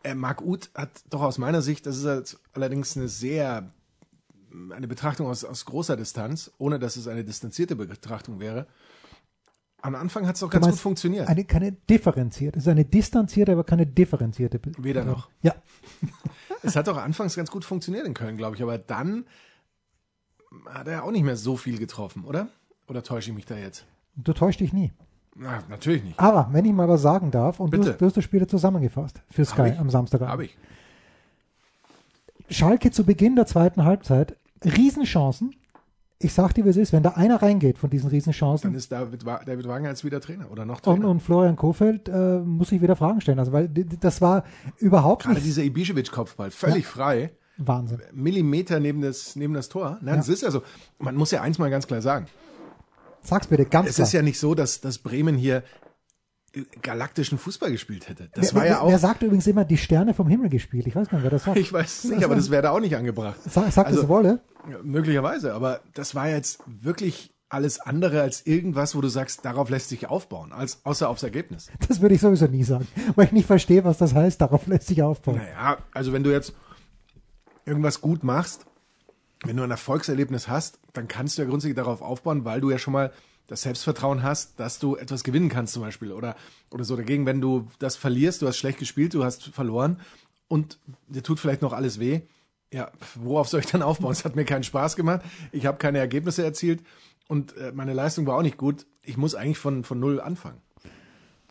[0.03, 3.69] Äh, Marc Uth hat doch aus meiner Sicht, das ist allerdings eine sehr,
[4.73, 8.67] eine Betrachtung aus, aus großer Distanz, ohne dass es eine distanzierte Betrachtung wäre.
[9.83, 11.27] Am Anfang hat es doch ganz gut funktioniert.
[11.27, 14.59] eine, keine differenzierte, es ist eine distanzierte, aber keine differenzierte.
[14.59, 15.29] Be- Weder noch.
[15.41, 15.55] Ja,
[16.63, 19.25] Es hat doch anfangs ganz gut funktioniert in Köln, glaube ich, aber dann
[20.69, 22.49] hat er auch nicht mehr so viel getroffen, oder?
[22.87, 23.85] Oder täusche ich mich da jetzt?
[24.15, 24.91] du täuscht dich nie.
[25.33, 26.19] Na, natürlich nicht.
[26.19, 27.91] Aber wenn ich mal was sagen darf, und du, Bitte.
[27.93, 30.31] hast- du hast das Spiel zusammengefasst für Sky am Samstagabend.
[30.31, 30.57] Habe ich.
[32.49, 35.55] Schalke zu Beginn der zweiten Halbzeit, Riesenchancen.
[36.23, 38.91] Ich sag dir, wie es ist, wenn da einer reingeht von diesen Dann Riesenchancen ist
[38.91, 41.09] David, David Wagner jetzt wieder Trainer oder noch und, Trainer.
[41.09, 43.39] und Florian Kofeld, äh, muss ich wieder Fragen stellen.
[43.39, 44.43] Also, weil das war
[44.77, 47.31] überhaupt Gerade nicht dieser Ibišević-Kopfball, völlig frei.
[47.57, 48.01] Wahnsinn.
[48.13, 49.97] Millimeter neben das, neben das Tor.
[50.01, 50.19] Nein, Ja.
[50.21, 50.61] es ist ja so.
[50.99, 52.27] Man muss ja eins mal ganz klar sagen.
[53.23, 54.07] Sag's bitte ganz Es klar.
[54.07, 55.63] ist ja nicht so, dass, dass Bremen hier
[56.81, 58.29] galaktischen Fußball gespielt hätte.
[58.33, 58.89] Das wer, war ja wer, auch.
[58.89, 60.85] wer sagt übrigens immer, die Sterne vom Himmel gespielt?
[60.87, 61.57] Ich weiß gar nicht, wer das sagt.
[61.57, 63.37] ich weiß es nicht, aber das wäre da auch nicht angebracht.
[63.49, 64.41] Sag, sagt Also- es Wolle?
[64.69, 69.69] Ja, möglicherweise, aber das war jetzt wirklich alles andere als irgendwas, wo du sagst, darauf
[69.69, 71.69] lässt sich aufbauen, als außer aufs Ergebnis.
[71.87, 74.39] Das würde ich sowieso nie sagen, weil ich nicht verstehe, was das heißt.
[74.39, 75.37] Darauf lässt sich aufbauen.
[75.37, 76.53] Naja, also wenn du jetzt
[77.65, 78.65] irgendwas gut machst,
[79.43, 82.77] wenn du ein Erfolgserlebnis hast, dann kannst du ja grundsätzlich darauf aufbauen, weil du ja
[82.77, 83.11] schon mal
[83.51, 86.37] das Selbstvertrauen hast, dass du etwas gewinnen kannst zum Beispiel oder,
[86.71, 86.95] oder so.
[86.95, 89.99] Dagegen, wenn du das verlierst, du hast schlecht gespielt, du hast verloren
[90.47, 92.21] und dir tut vielleicht noch alles weh,
[92.73, 94.13] ja, worauf soll ich dann aufbauen?
[94.13, 96.81] Es hat mir keinen Spaß gemacht, ich habe keine Ergebnisse erzielt
[97.27, 98.85] und äh, meine Leistung war auch nicht gut.
[99.03, 100.61] Ich muss eigentlich von, von null anfangen.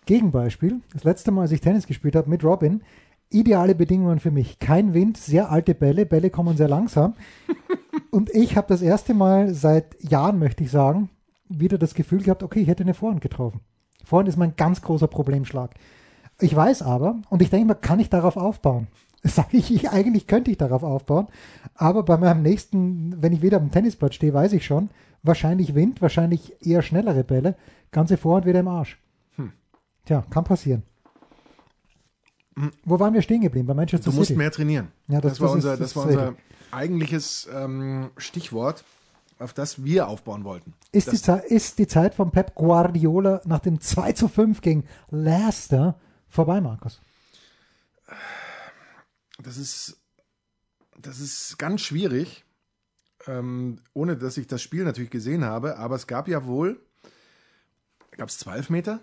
[0.06, 2.82] Gegenbeispiel, das letzte Mal, als ich Tennis gespielt habe mit Robin,
[3.28, 4.58] ideale Bedingungen für mich.
[4.58, 7.14] Kein Wind, sehr alte Bälle, Bälle kommen sehr langsam.
[8.10, 11.10] Und ich habe das erste Mal seit Jahren, möchte ich sagen,
[11.50, 13.60] wieder das Gefühl gehabt, okay, ich hätte eine Vorhand getroffen.
[14.04, 15.74] Vorhand ist mein ganz großer Problemschlag.
[16.40, 18.86] Ich weiß aber, und ich denke mal, kann ich darauf aufbauen?
[19.22, 21.26] Sage ich, ich, eigentlich könnte ich darauf aufbauen,
[21.74, 24.88] aber bei meinem nächsten, wenn ich wieder am Tennisplatz stehe, weiß ich schon,
[25.22, 27.56] wahrscheinlich Wind, wahrscheinlich eher schnellere Bälle,
[27.92, 28.98] ganze Vorhand wieder im Arsch.
[30.06, 30.82] Tja, kann passieren.
[32.84, 33.66] Wo waren wir stehen geblieben?
[33.66, 34.38] Bei Manchester Du musst City.
[34.38, 34.88] mehr trainieren.
[35.08, 36.34] Ja, das- das, war unser, das war unser
[36.70, 38.84] eigentliches ähm, Stichwort,
[39.40, 40.74] auf das wir aufbauen wollten.
[40.92, 45.98] ist, die ist die Zeit von Pep Guardiola nach dem 2 zu 5 gegen Leicester
[46.28, 47.00] vorbei, Markus?
[49.42, 50.00] das ist,
[50.98, 52.44] das ist ganz schwierig,
[53.26, 55.78] ähm, ohne dass ich das Spiel natürlich gesehen habe.
[55.78, 56.80] Aber es gab ja wohl,
[58.12, 59.00] gab es zwölf Meter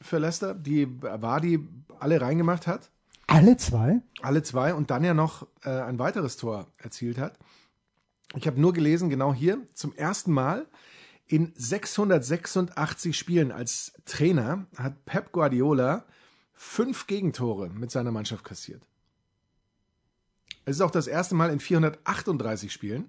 [0.00, 1.66] für Leicester, die Wadi
[1.98, 2.90] alle reingemacht hat.
[3.26, 4.02] Alle zwei?
[4.20, 7.38] alle zwei und dann ja noch äh, ein weiteres Tor erzielt hat.
[8.36, 10.66] Ich habe nur gelesen, genau hier, zum ersten Mal
[11.26, 16.04] in 686 Spielen als Trainer hat Pep Guardiola
[16.52, 18.86] fünf Gegentore mit seiner Mannschaft kassiert.
[20.64, 23.08] Es ist auch das erste Mal in 438 Spielen,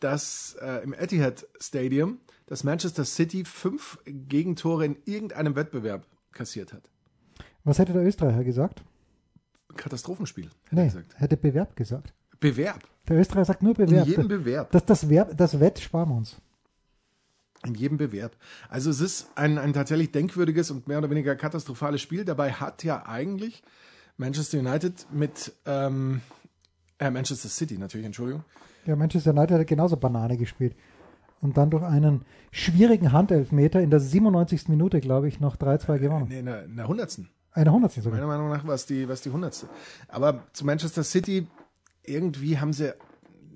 [0.00, 6.88] dass äh, im Etihad Stadium das Manchester City fünf Gegentore in irgendeinem Wettbewerb kassiert hat.
[7.64, 8.82] Was hätte der Österreicher gesagt?
[9.76, 11.20] Katastrophenspiel, hätte er Nee, gesagt.
[11.20, 12.12] hätte Bewerb gesagt.
[12.42, 12.80] Bewerb.
[13.08, 14.06] Der Österreicher sagt nur In Bewerb.
[14.06, 14.70] jedem Bewerb.
[14.70, 16.36] das, das, Verb, das Wett sparen wir uns.
[17.64, 18.36] In jedem Bewerb.
[18.68, 22.24] Also es ist ein, ein tatsächlich denkwürdiges und mehr oder weniger katastrophales Spiel.
[22.24, 23.62] Dabei hat ja eigentlich
[24.16, 26.20] Manchester United mit ähm,
[26.98, 28.44] äh, Manchester City natürlich, Entschuldigung.
[28.84, 30.74] Ja, Manchester United hat genauso Banane gespielt.
[31.40, 34.68] Und dann durch einen schwierigen Handelfmeter in der 97.
[34.68, 36.26] Minute, glaube ich, noch 3-2 gewonnen.
[36.28, 37.28] Nee, in der, in der hundertsten.
[37.52, 38.18] Eine Hundertstel sogar.
[38.18, 39.68] Meiner Meinung nach war es die, war es die hundertste.
[40.08, 41.46] Aber zu Manchester City,
[42.04, 42.94] irgendwie haben sie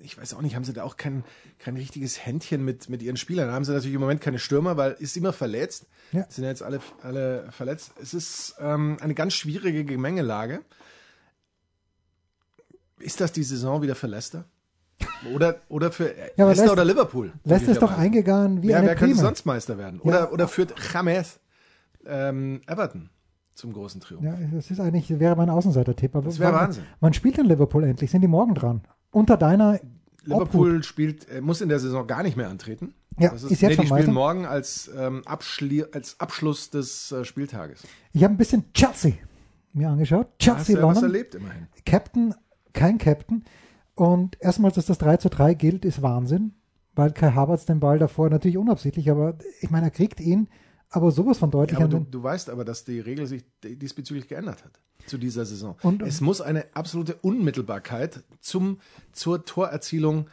[0.07, 1.23] ich weiß auch nicht, haben sie da auch kein,
[1.59, 3.47] kein richtiges Händchen mit, mit ihren Spielern.
[3.47, 5.87] Da haben sie natürlich im Moment keine Stürmer, weil ist immer verletzt.
[6.13, 6.25] Ja.
[6.29, 7.91] Sind ja jetzt alle, alle verletzt.
[8.01, 10.61] Es ist ähm, eine ganz schwierige Gemengelage.
[12.99, 14.45] Ist das die Saison wieder für Leicester?
[15.33, 17.33] Oder, oder für Ja, Leicester Leicester- oder Liverpool?
[17.43, 19.27] Leicester ist doch eingegangen wie Wer, eine wer könnte Prima.
[19.27, 19.99] sonst Meister werden?
[20.03, 20.09] Ja.
[20.09, 21.39] Oder, oder führt James
[22.05, 23.09] ähm, Everton
[23.57, 24.23] zum großen Triumph?
[24.23, 26.15] Ja, das ist eigentlich, wäre mein Außenseiter-Tipp.
[26.15, 26.83] Aber Das wäre Wahnsinn.
[26.99, 28.11] Wann spielt denn Liverpool endlich?
[28.11, 28.81] Sind die morgen dran?
[29.11, 29.79] Unter deiner
[30.23, 32.93] Liverpool spielt, äh, muss in der Saison gar nicht mehr antreten.
[33.19, 37.11] Ja, das ist ist, jetzt nee, schon die spielen morgen als, ähm, als Abschluss des
[37.11, 37.83] äh, Spieltages.
[38.13, 39.13] Ich habe ein bisschen Chelsea
[39.73, 40.27] mir angeschaut.
[40.27, 41.03] Da Chelsea ja was London.
[41.03, 41.67] erlebt immerhin.
[41.85, 42.35] Captain,
[42.73, 43.43] kein Captain.
[43.95, 46.53] Und erstmals, dass das 3 zu 3 gilt, ist Wahnsinn,
[46.93, 50.47] weil Kai Havertz den Ball davor natürlich unabsichtlich, aber ich meine, er kriegt ihn,
[50.89, 54.63] aber sowas von deutlich Ja, du, du weißt aber, dass die Regel sich diesbezüglich geändert
[54.63, 55.75] hat zu dieser Saison.
[55.83, 58.79] Und- es muss eine absolute Unmittelbarkeit zum,
[59.11, 60.27] zur Torerzielung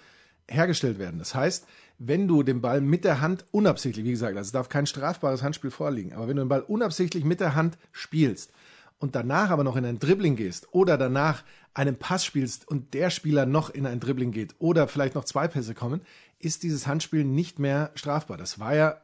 [0.49, 1.19] hergestellt werden.
[1.19, 1.67] Das heißt,
[1.99, 5.43] wenn du den Ball mit der Hand unabsichtlich, wie gesagt, also es darf kein strafbares
[5.43, 8.51] Handspiel vorliegen, aber wenn du den Ball unabsichtlich mit der Hand spielst
[8.99, 13.11] und danach aber noch in ein Dribbling gehst oder danach einen Pass spielst und der
[13.11, 16.01] Spieler noch in ein Dribbling geht oder vielleicht noch zwei Pässe kommen,
[16.39, 18.37] ist dieses Handspiel nicht mehr strafbar.
[18.37, 18.97] Das war ja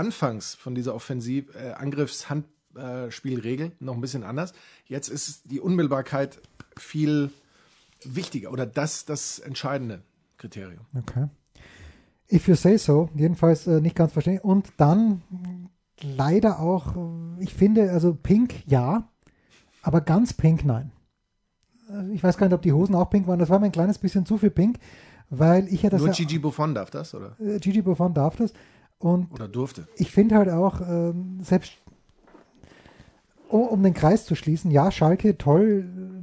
[0.00, 4.54] anfangs von dieser Offensiv äh, Angriffshandspielregel noch ein bisschen anders.
[4.86, 6.40] Jetzt ist die Unmittelbarkeit
[6.78, 7.30] viel
[8.02, 10.02] wichtiger oder das das entscheidende
[10.38, 10.86] Kriterium.
[10.96, 11.28] Okay.
[12.32, 14.44] If you say so, jedenfalls äh, nicht ganz verständlich.
[14.44, 15.22] Und dann
[16.00, 19.08] leider auch, äh, ich finde, also pink ja,
[19.82, 20.92] aber ganz pink nein.
[21.88, 23.38] Also ich weiß gar nicht, ob die Hosen auch pink waren.
[23.38, 24.78] Das war mir ein kleines bisschen zu viel pink,
[25.28, 28.36] weil ich ja das Nur ja, Gigi Buffon darf das oder äh, Gigi Buffon darf
[28.36, 28.54] das.
[29.00, 29.88] Und oder durfte.
[29.96, 31.72] ich finde halt auch, ähm, selbst
[33.48, 36.22] um, um den Kreis zu schließen, ja, Schalke, toll.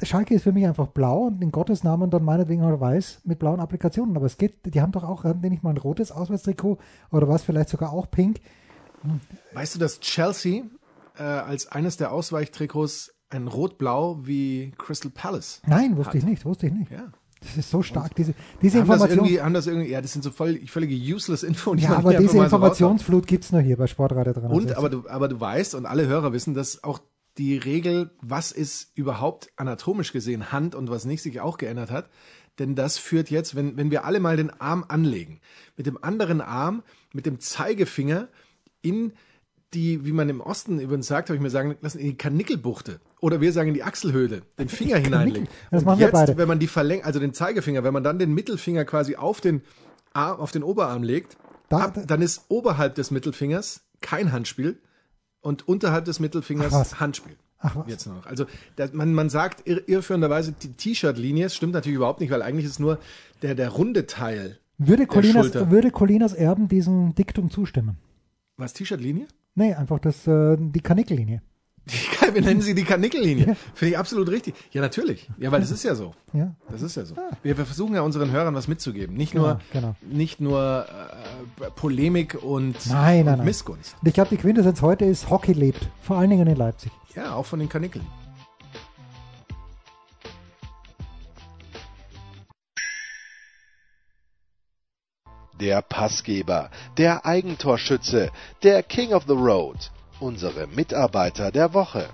[0.00, 3.22] Der Schalke ist für mich einfach blau und in Gottes Namen dann meinetwegen halt weiß
[3.24, 4.16] mit blauen Applikationen.
[4.16, 6.78] Aber es geht, die haben doch auch, die nicht mal ein rotes Auswärtstrikot
[7.10, 8.40] oder was, vielleicht sogar auch pink.
[9.52, 10.64] Weißt du, dass Chelsea
[11.18, 15.62] äh, als eines der Ausweichtrikots ein Rot-Blau wie Crystal Palace?
[15.66, 16.14] Nein, wusste Hat.
[16.16, 16.90] ich nicht, wusste ich nicht.
[16.90, 17.12] Ja.
[17.40, 19.18] Das ist so stark, diese, diese Haben das, Information.
[19.24, 22.14] irgendwie, haben das irgendwie, ja, das sind so voll, völlige useless Info, die Ja, aber
[22.14, 22.36] diese.
[22.36, 24.70] Informationsflut gibt es nur hier bei Sportradio 360.
[24.70, 27.00] Und, aber du, aber du weißt und alle Hörer wissen, dass auch
[27.38, 32.10] die Regel, was ist überhaupt anatomisch gesehen Hand und was nicht, sich auch geändert hat.
[32.58, 35.40] Denn das führt jetzt, wenn, wenn wir alle mal den Arm anlegen,
[35.76, 36.82] mit dem anderen Arm,
[37.14, 38.28] mit dem Zeigefinger
[38.82, 39.14] in
[39.74, 43.00] die, wie man im Osten übrigens sagt, habe ich mir sagen lassen, in die Kanickelbuchte.
[43.20, 45.48] Oder wir sagen in die Achselhöhle, den Finger hineinlegen.
[45.70, 46.36] Das und machen wir jetzt, beide.
[46.36, 49.62] wenn man die verlängert, also den Zeigefinger, wenn man dann den Mittelfinger quasi auf den
[50.12, 51.36] Arm, auf den Oberarm legt,
[51.68, 54.78] Da- ab, dann ist oberhalb des Mittelfingers kein Handspiel
[55.40, 57.00] und unterhalb des Mittelfingers Ach.
[57.00, 57.36] Handspiel.
[57.62, 57.84] Ach was.
[57.88, 58.24] Jetzt noch.
[58.26, 62.42] Also das, man, man sagt irr, irrführenderweise die T-Shirt-Linie, es stimmt natürlich überhaupt nicht, weil
[62.42, 62.98] eigentlich ist nur
[63.42, 64.58] der, der runde Teil.
[64.78, 67.98] würde, Colinas, würde Colinas Erben diesem Diktum zustimmen?
[68.56, 69.26] Was, T-Shirt-Linie?
[69.60, 71.42] Nee, einfach das, äh, die Kanickellinie.
[71.86, 73.56] Die, wir nennen sie die Kanickellinie.
[73.74, 74.54] Finde ich absolut richtig.
[74.70, 75.28] Ja, natürlich.
[75.38, 76.14] Ja, weil das ist ja so.
[76.32, 76.54] Ja.
[76.70, 77.16] Das ist ja so.
[77.42, 79.16] Wir, wir versuchen ja unseren Hörern was mitzugeben.
[79.16, 80.86] Nicht nur, Genau, Nicht nur
[81.60, 83.44] äh, Polemik und, Nein, nein, und nein.
[83.44, 83.96] Missgunst.
[84.00, 85.90] Und ich glaube, die Quintessenz heute ist, Hockey lebt.
[86.00, 86.92] Vor allen Dingen in Leipzig.
[87.14, 88.06] Ja, auch von den Kanickeln.
[95.60, 98.30] Der Passgeber, der Eigentorschütze,
[98.62, 102.08] der King of the Road, unsere Mitarbeiter der Woche.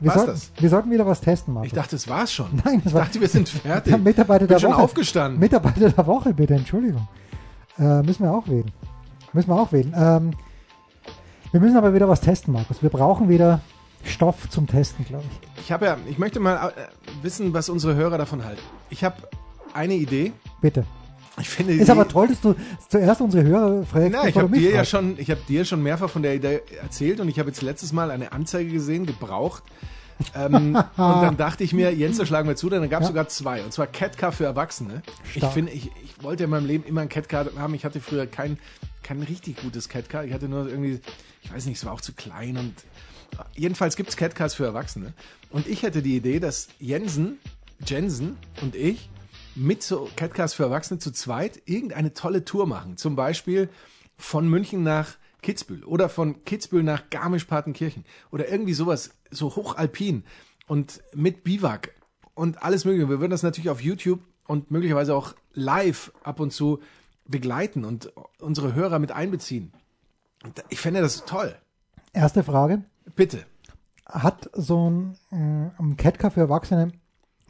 [0.00, 0.52] Wir, sollten, das?
[0.56, 1.66] wir sollten wieder was testen, Martin.
[1.68, 2.46] Ich dachte, es war's schon.
[2.64, 3.92] Nein, das ich war- dachte, wir sind fertig.
[3.92, 4.82] Der Mitarbeiter Bin der schon Woche.
[4.82, 5.40] aufgestanden.
[5.40, 7.06] Mitarbeiter der Woche, bitte, Entschuldigung.
[7.78, 8.70] Äh, müssen wir auch wählen.
[9.32, 9.92] Müssen wir auch wählen.
[9.96, 10.30] Ähm,
[11.50, 12.82] wir müssen aber wieder was testen, Markus.
[12.82, 13.60] Wir brauchen wieder
[14.04, 15.62] Stoff zum Testen, glaube ich.
[15.64, 18.62] Ich habe ja, ich möchte mal äh, wissen, was unsere Hörer davon halten.
[18.90, 19.16] Ich habe
[19.78, 20.32] eine Idee.
[20.60, 20.84] Bitte.
[21.40, 22.56] Ich finde die Ist aber toll, dass du
[22.88, 24.10] zuerst unsere Hörer fragst.
[24.10, 24.90] Na, ich habe dir ja fragst.
[24.90, 27.92] schon, ich habe dir schon mehrfach von der Idee erzählt und ich habe jetzt letztes
[27.92, 29.62] Mal eine Anzeige gesehen, gebraucht.
[30.34, 33.12] ähm, und dann dachte ich mir, Jens, da schlagen wir zu, dann gab es Ja.
[33.12, 33.62] sogar zwei.
[33.62, 35.02] Und zwar Catcar für Erwachsene.
[35.26, 35.52] Ich Stark.
[35.52, 37.72] finde, ich, ich wollte in meinem Leben immer ein Catcar haben.
[37.74, 38.58] Ich hatte früher kein,
[39.04, 40.24] kein richtig gutes Catcar.
[40.24, 40.98] Ich hatte nur irgendwie,
[41.44, 42.74] ich weiß nicht, es war auch zu klein und
[43.54, 45.12] jedenfalls gibt es Catcars für Erwachsene.
[45.50, 47.38] Und ich hätte die Idee, dass Jensen,
[47.86, 49.08] Jensen und ich
[49.58, 52.96] mit so Catcars für Erwachsene zu zweit irgendeine tolle Tour machen.
[52.96, 53.68] Zum Beispiel
[54.16, 60.24] von München nach Kitzbühel oder von Kitzbühel nach Garmisch-Partenkirchen oder irgendwie sowas, so hochalpin
[60.66, 61.90] und mit Biwak
[62.34, 63.08] und alles mögliche.
[63.08, 66.80] Wir würden das natürlich auf YouTube und möglicherweise auch live ab und zu
[67.26, 69.72] begleiten und unsere Hörer mit einbeziehen.
[70.70, 71.54] Ich fände das toll.
[72.12, 72.84] Erste Frage.
[73.16, 73.44] Bitte.
[74.06, 76.92] Hat so ein, äh, ein Catcar für Erwachsene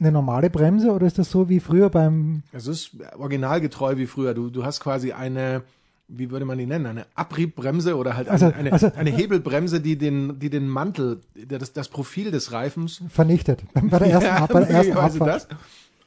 [0.00, 2.42] eine normale Bremse oder ist das so wie früher beim.
[2.52, 4.34] Es ist originalgetreu wie früher.
[4.34, 5.62] Du, du hast quasi eine,
[6.08, 9.80] wie würde man die nennen, eine Abriebbremse oder halt Also- eine, eine, also- eine Hebelbremse,
[9.80, 13.62] die den, die den Mantel, das, das Profil des Reifens, vernichtet?
[13.74, 15.28] Bei der ersten, Ja, bei der ersten Abfahrt.
[15.28, 15.48] das,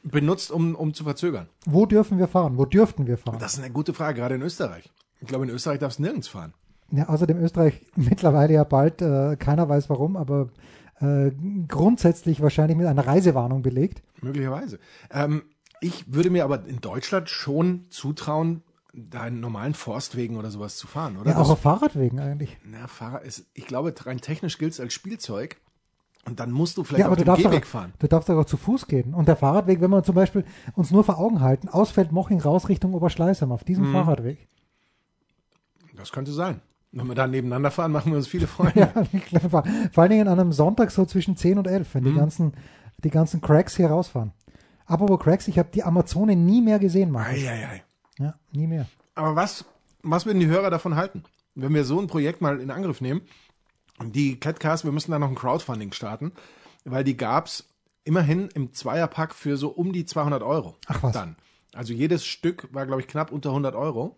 [0.03, 1.47] benutzt, um, um zu verzögern.
[1.65, 2.57] Wo dürfen wir fahren?
[2.57, 3.37] Wo dürften wir fahren?
[3.39, 4.89] Das ist eine gute Frage, gerade in Österreich.
[5.19, 6.53] Ich glaube, in Österreich darfst du nirgends fahren.
[6.91, 10.49] Ja, außerdem Österreich mittlerweile ja bald, äh, keiner weiß warum, aber
[11.01, 11.31] äh,
[11.67, 14.01] grundsätzlich wahrscheinlich mit einer Reisewarnung belegt.
[14.21, 14.79] Möglicherweise.
[15.11, 15.43] Ähm,
[15.79, 18.61] ich würde mir aber in Deutschland schon zutrauen,
[18.93, 21.31] da in normalen Forstwegen oder sowas zu fahren, oder?
[21.31, 22.57] Ja, auch auf Fahrradwegen eigentlich.
[22.65, 25.57] Na, Fahrer ist, ich glaube, rein technisch gilt es als Spielzeug.
[26.27, 27.93] Und dann musst du vielleicht Ja, aber auf du dem Gehweg auch, fahren.
[27.97, 29.15] du darfst auch zu Fuß gehen.
[29.15, 32.93] Und der Fahrradweg, wenn wir zum Beispiel uns nur vor Augen halten, Ausfeldmoching raus Richtung
[32.93, 33.93] Oberschleißheim auf diesem Mhm.
[33.93, 34.47] Fahrradweg.
[35.95, 36.61] Das könnte sein.
[36.93, 38.79] Wenn wir da nebeneinander fahren, machen wir uns viele Freunde.
[38.79, 39.63] Ja, glaube, vor
[40.03, 41.93] allen Dingen an einem Sonntag so zwischen 10 und 11, Mhm.
[41.93, 42.53] wenn die, ganzen,
[43.03, 44.31] die ganzen Cracks hier rausfahren.
[44.85, 47.41] Apropos Cracks, ich habe die Amazone nie mehr gesehen, Markus.
[48.19, 48.87] Ja, nie mehr.
[49.15, 49.63] Aber was,
[50.03, 51.23] was würden die Hörer davon halten,
[51.55, 53.21] wenn wir so ein Projekt mal in Angriff nehmen?
[54.03, 56.31] Die Catcast, wir müssen da noch ein Crowdfunding starten,
[56.83, 57.69] weil die gab's
[58.03, 60.75] immerhin im Zweierpack für so um die 200 Euro.
[60.87, 61.13] Ach was.
[61.13, 61.35] Dann.
[61.73, 64.17] Also jedes Stück war, glaube ich, knapp unter 100 Euro.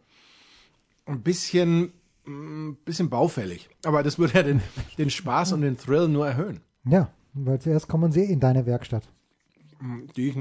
[1.05, 1.91] Ein bisschen,
[2.27, 3.69] ein bisschen baufällig.
[3.85, 4.61] Aber das würde ja den,
[4.97, 9.03] den Spaß und den Thrill nur erhöhen, Ja, weil zuerst kommen sie in deine Werkstatt.
[10.15, 10.37] die ich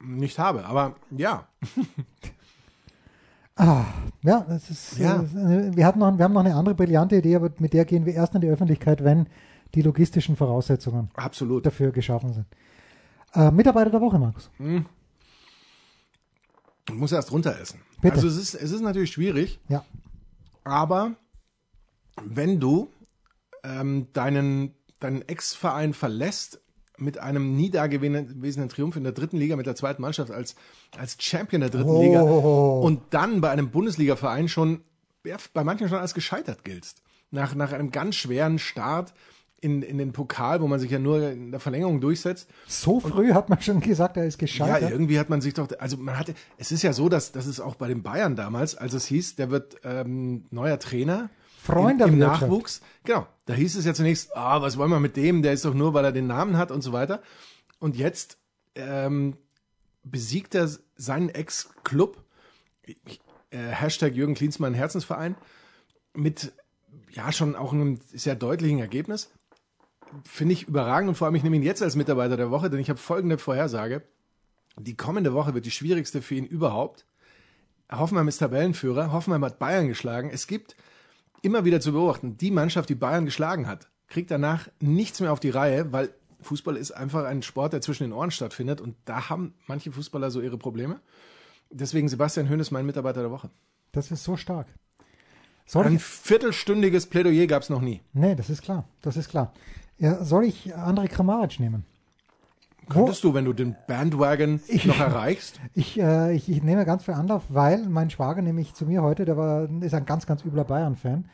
[0.00, 0.64] nicht habe.
[0.66, 1.48] Aber ja,
[3.56, 3.84] Ah,
[4.22, 5.22] ja, das ist, Ja.
[5.22, 8.04] Äh, wir, hatten noch, wir haben noch eine andere brillante Idee, aber mit der gehen
[8.04, 9.28] wir erst in die Öffentlichkeit, wenn
[9.76, 11.64] die logistischen Voraussetzungen absolut.
[11.64, 12.46] dafür geschaffen sind.
[13.32, 14.50] Äh, Mitarbeiter der Woche, Markus.
[16.88, 17.80] Ich muss erst runter essen.
[18.02, 18.16] Bitte.
[18.16, 19.84] Also es ist, es ist natürlich schwierig, Ja,
[20.64, 21.14] aber
[22.22, 22.88] wenn du
[23.62, 26.60] ähm, deinen, deinen Ex-Verein verlässt
[26.96, 30.54] mit einem nie dagewesenen Triumph in der dritten Liga mit der zweiten Mannschaft als,
[30.96, 32.02] als Champion der dritten Oh.
[32.02, 34.82] Liga und dann bei einem Bundesliga-Verein schon,
[35.24, 37.02] ja, bei manchen schon als gescheitert giltst.
[37.32, 39.12] Nach, nach einem ganz schweren Start
[39.60, 42.48] in, in den Pokal, wo man sich ja nur in der Verlängerung durchsetzt.
[42.68, 44.90] so früh hat man schon gesagt, er ist Ja, gescheitert.
[44.92, 47.58] irgendwie hat man sich doch, also man hatte, es ist ja so, dass, dass es
[47.58, 51.28] auch bei den Bayern damals, als es hieß, der wird ähm, neuer Trainer
[51.64, 52.18] Freund der im, im.
[52.20, 52.82] Nachwuchs.
[53.04, 55.74] Genau, da hieß es ja zunächst, ah, was wollen wir mit dem, der ist doch
[55.74, 57.22] nur, weil er den Namen hat und so weiter.
[57.78, 58.38] Und jetzt
[58.74, 59.36] ähm,
[60.02, 62.22] besiegt er seinen Ex-Club,
[62.84, 65.36] äh, Hashtag Jürgen Klinsmann Herzensverein,
[66.12, 66.52] mit
[67.10, 69.30] ja schon auch einem sehr deutlichen Ergebnis.
[70.24, 72.78] Finde ich überragend und vor allem, ich nehme ihn jetzt als Mitarbeiter der Woche, denn
[72.78, 74.02] ich habe folgende Vorhersage.
[74.78, 77.06] Die kommende Woche wird die schwierigste für ihn überhaupt.
[77.90, 80.30] Hoffenheim ist Tabellenführer, Hoffenheim hat Bayern geschlagen.
[80.32, 80.76] Es gibt
[81.44, 85.40] immer wieder zu beobachten, die Mannschaft, die Bayern geschlagen hat, kriegt danach nichts mehr auf
[85.40, 89.30] die Reihe, weil Fußball ist einfach ein Sport, der zwischen den Ohren stattfindet und da
[89.30, 91.00] haben manche Fußballer so ihre Probleme.
[91.70, 93.50] Deswegen Sebastian Höhn ist mein Mitarbeiter der Woche.
[93.92, 94.66] Das ist so stark.
[95.66, 98.02] Soll Ein ich, viertelstündiges Plädoyer gab es noch nie.
[98.12, 98.86] nee, das ist klar.
[99.00, 99.52] Das ist klar.
[99.98, 101.84] Ja, soll ich André Kramaric nehmen?
[102.86, 105.60] Wo, Könntest du, wenn du den Bandwagon noch erreichst?
[105.74, 109.24] ich, äh, ich, ich nehme ganz viel Anlauf, weil mein Schwager nämlich zu mir heute,
[109.24, 111.24] der war, ist ein ganz, ganz übler Bayern-Fan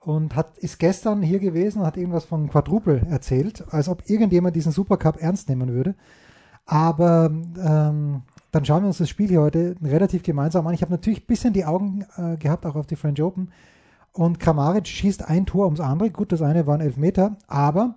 [0.00, 4.54] und hat, ist gestern hier gewesen und hat irgendwas von Quadruple erzählt, als ob irgendjemand
[4.54, 5.94] diesen Supercup ernst nehmen würde.
[6.66, 10.74] Aber ähm, dann schauen wir uns das Spiel hier heute relativ gemeinsam an.
[10.74, 13.50] Ich habe natürlich ein bisschen die Augen äh, gehabt, auch auf die French Open.
[14.12, 16.10] Und Kramaric schießt ein Tor ums andere.
[16.10, 17.96] Gut, das eine waren Elfmeter, aber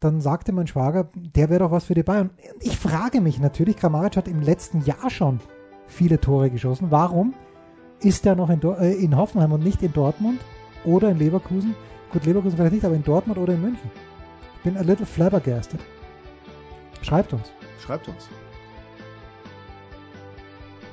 [0.00, 2.30] dann sagte mein Schwager, der wäre doch was für die Bayern.
[2.60, 5.40] Ich frage mich natürlich, Kramaric hat im letzten Jahr schon
[5.86, 6.90] viele Tore geschossen.
[6.90, 7.34] Warum
[8.00, 10.40] ist er noch in, äh, in Hoffenheim und nicht in Dortmund
[10.84, 11.74] oder in Leverkusen?
[12.12, 13.90] Gut, Leverkusen vielleicht nicht, aber in Dortmund oder in München.
[14.56, 15.80] Ich bin a little flabbergasted.
[17.02, 17.52] Schreibt uns.
[17.78, 18.28] Schreibt uns.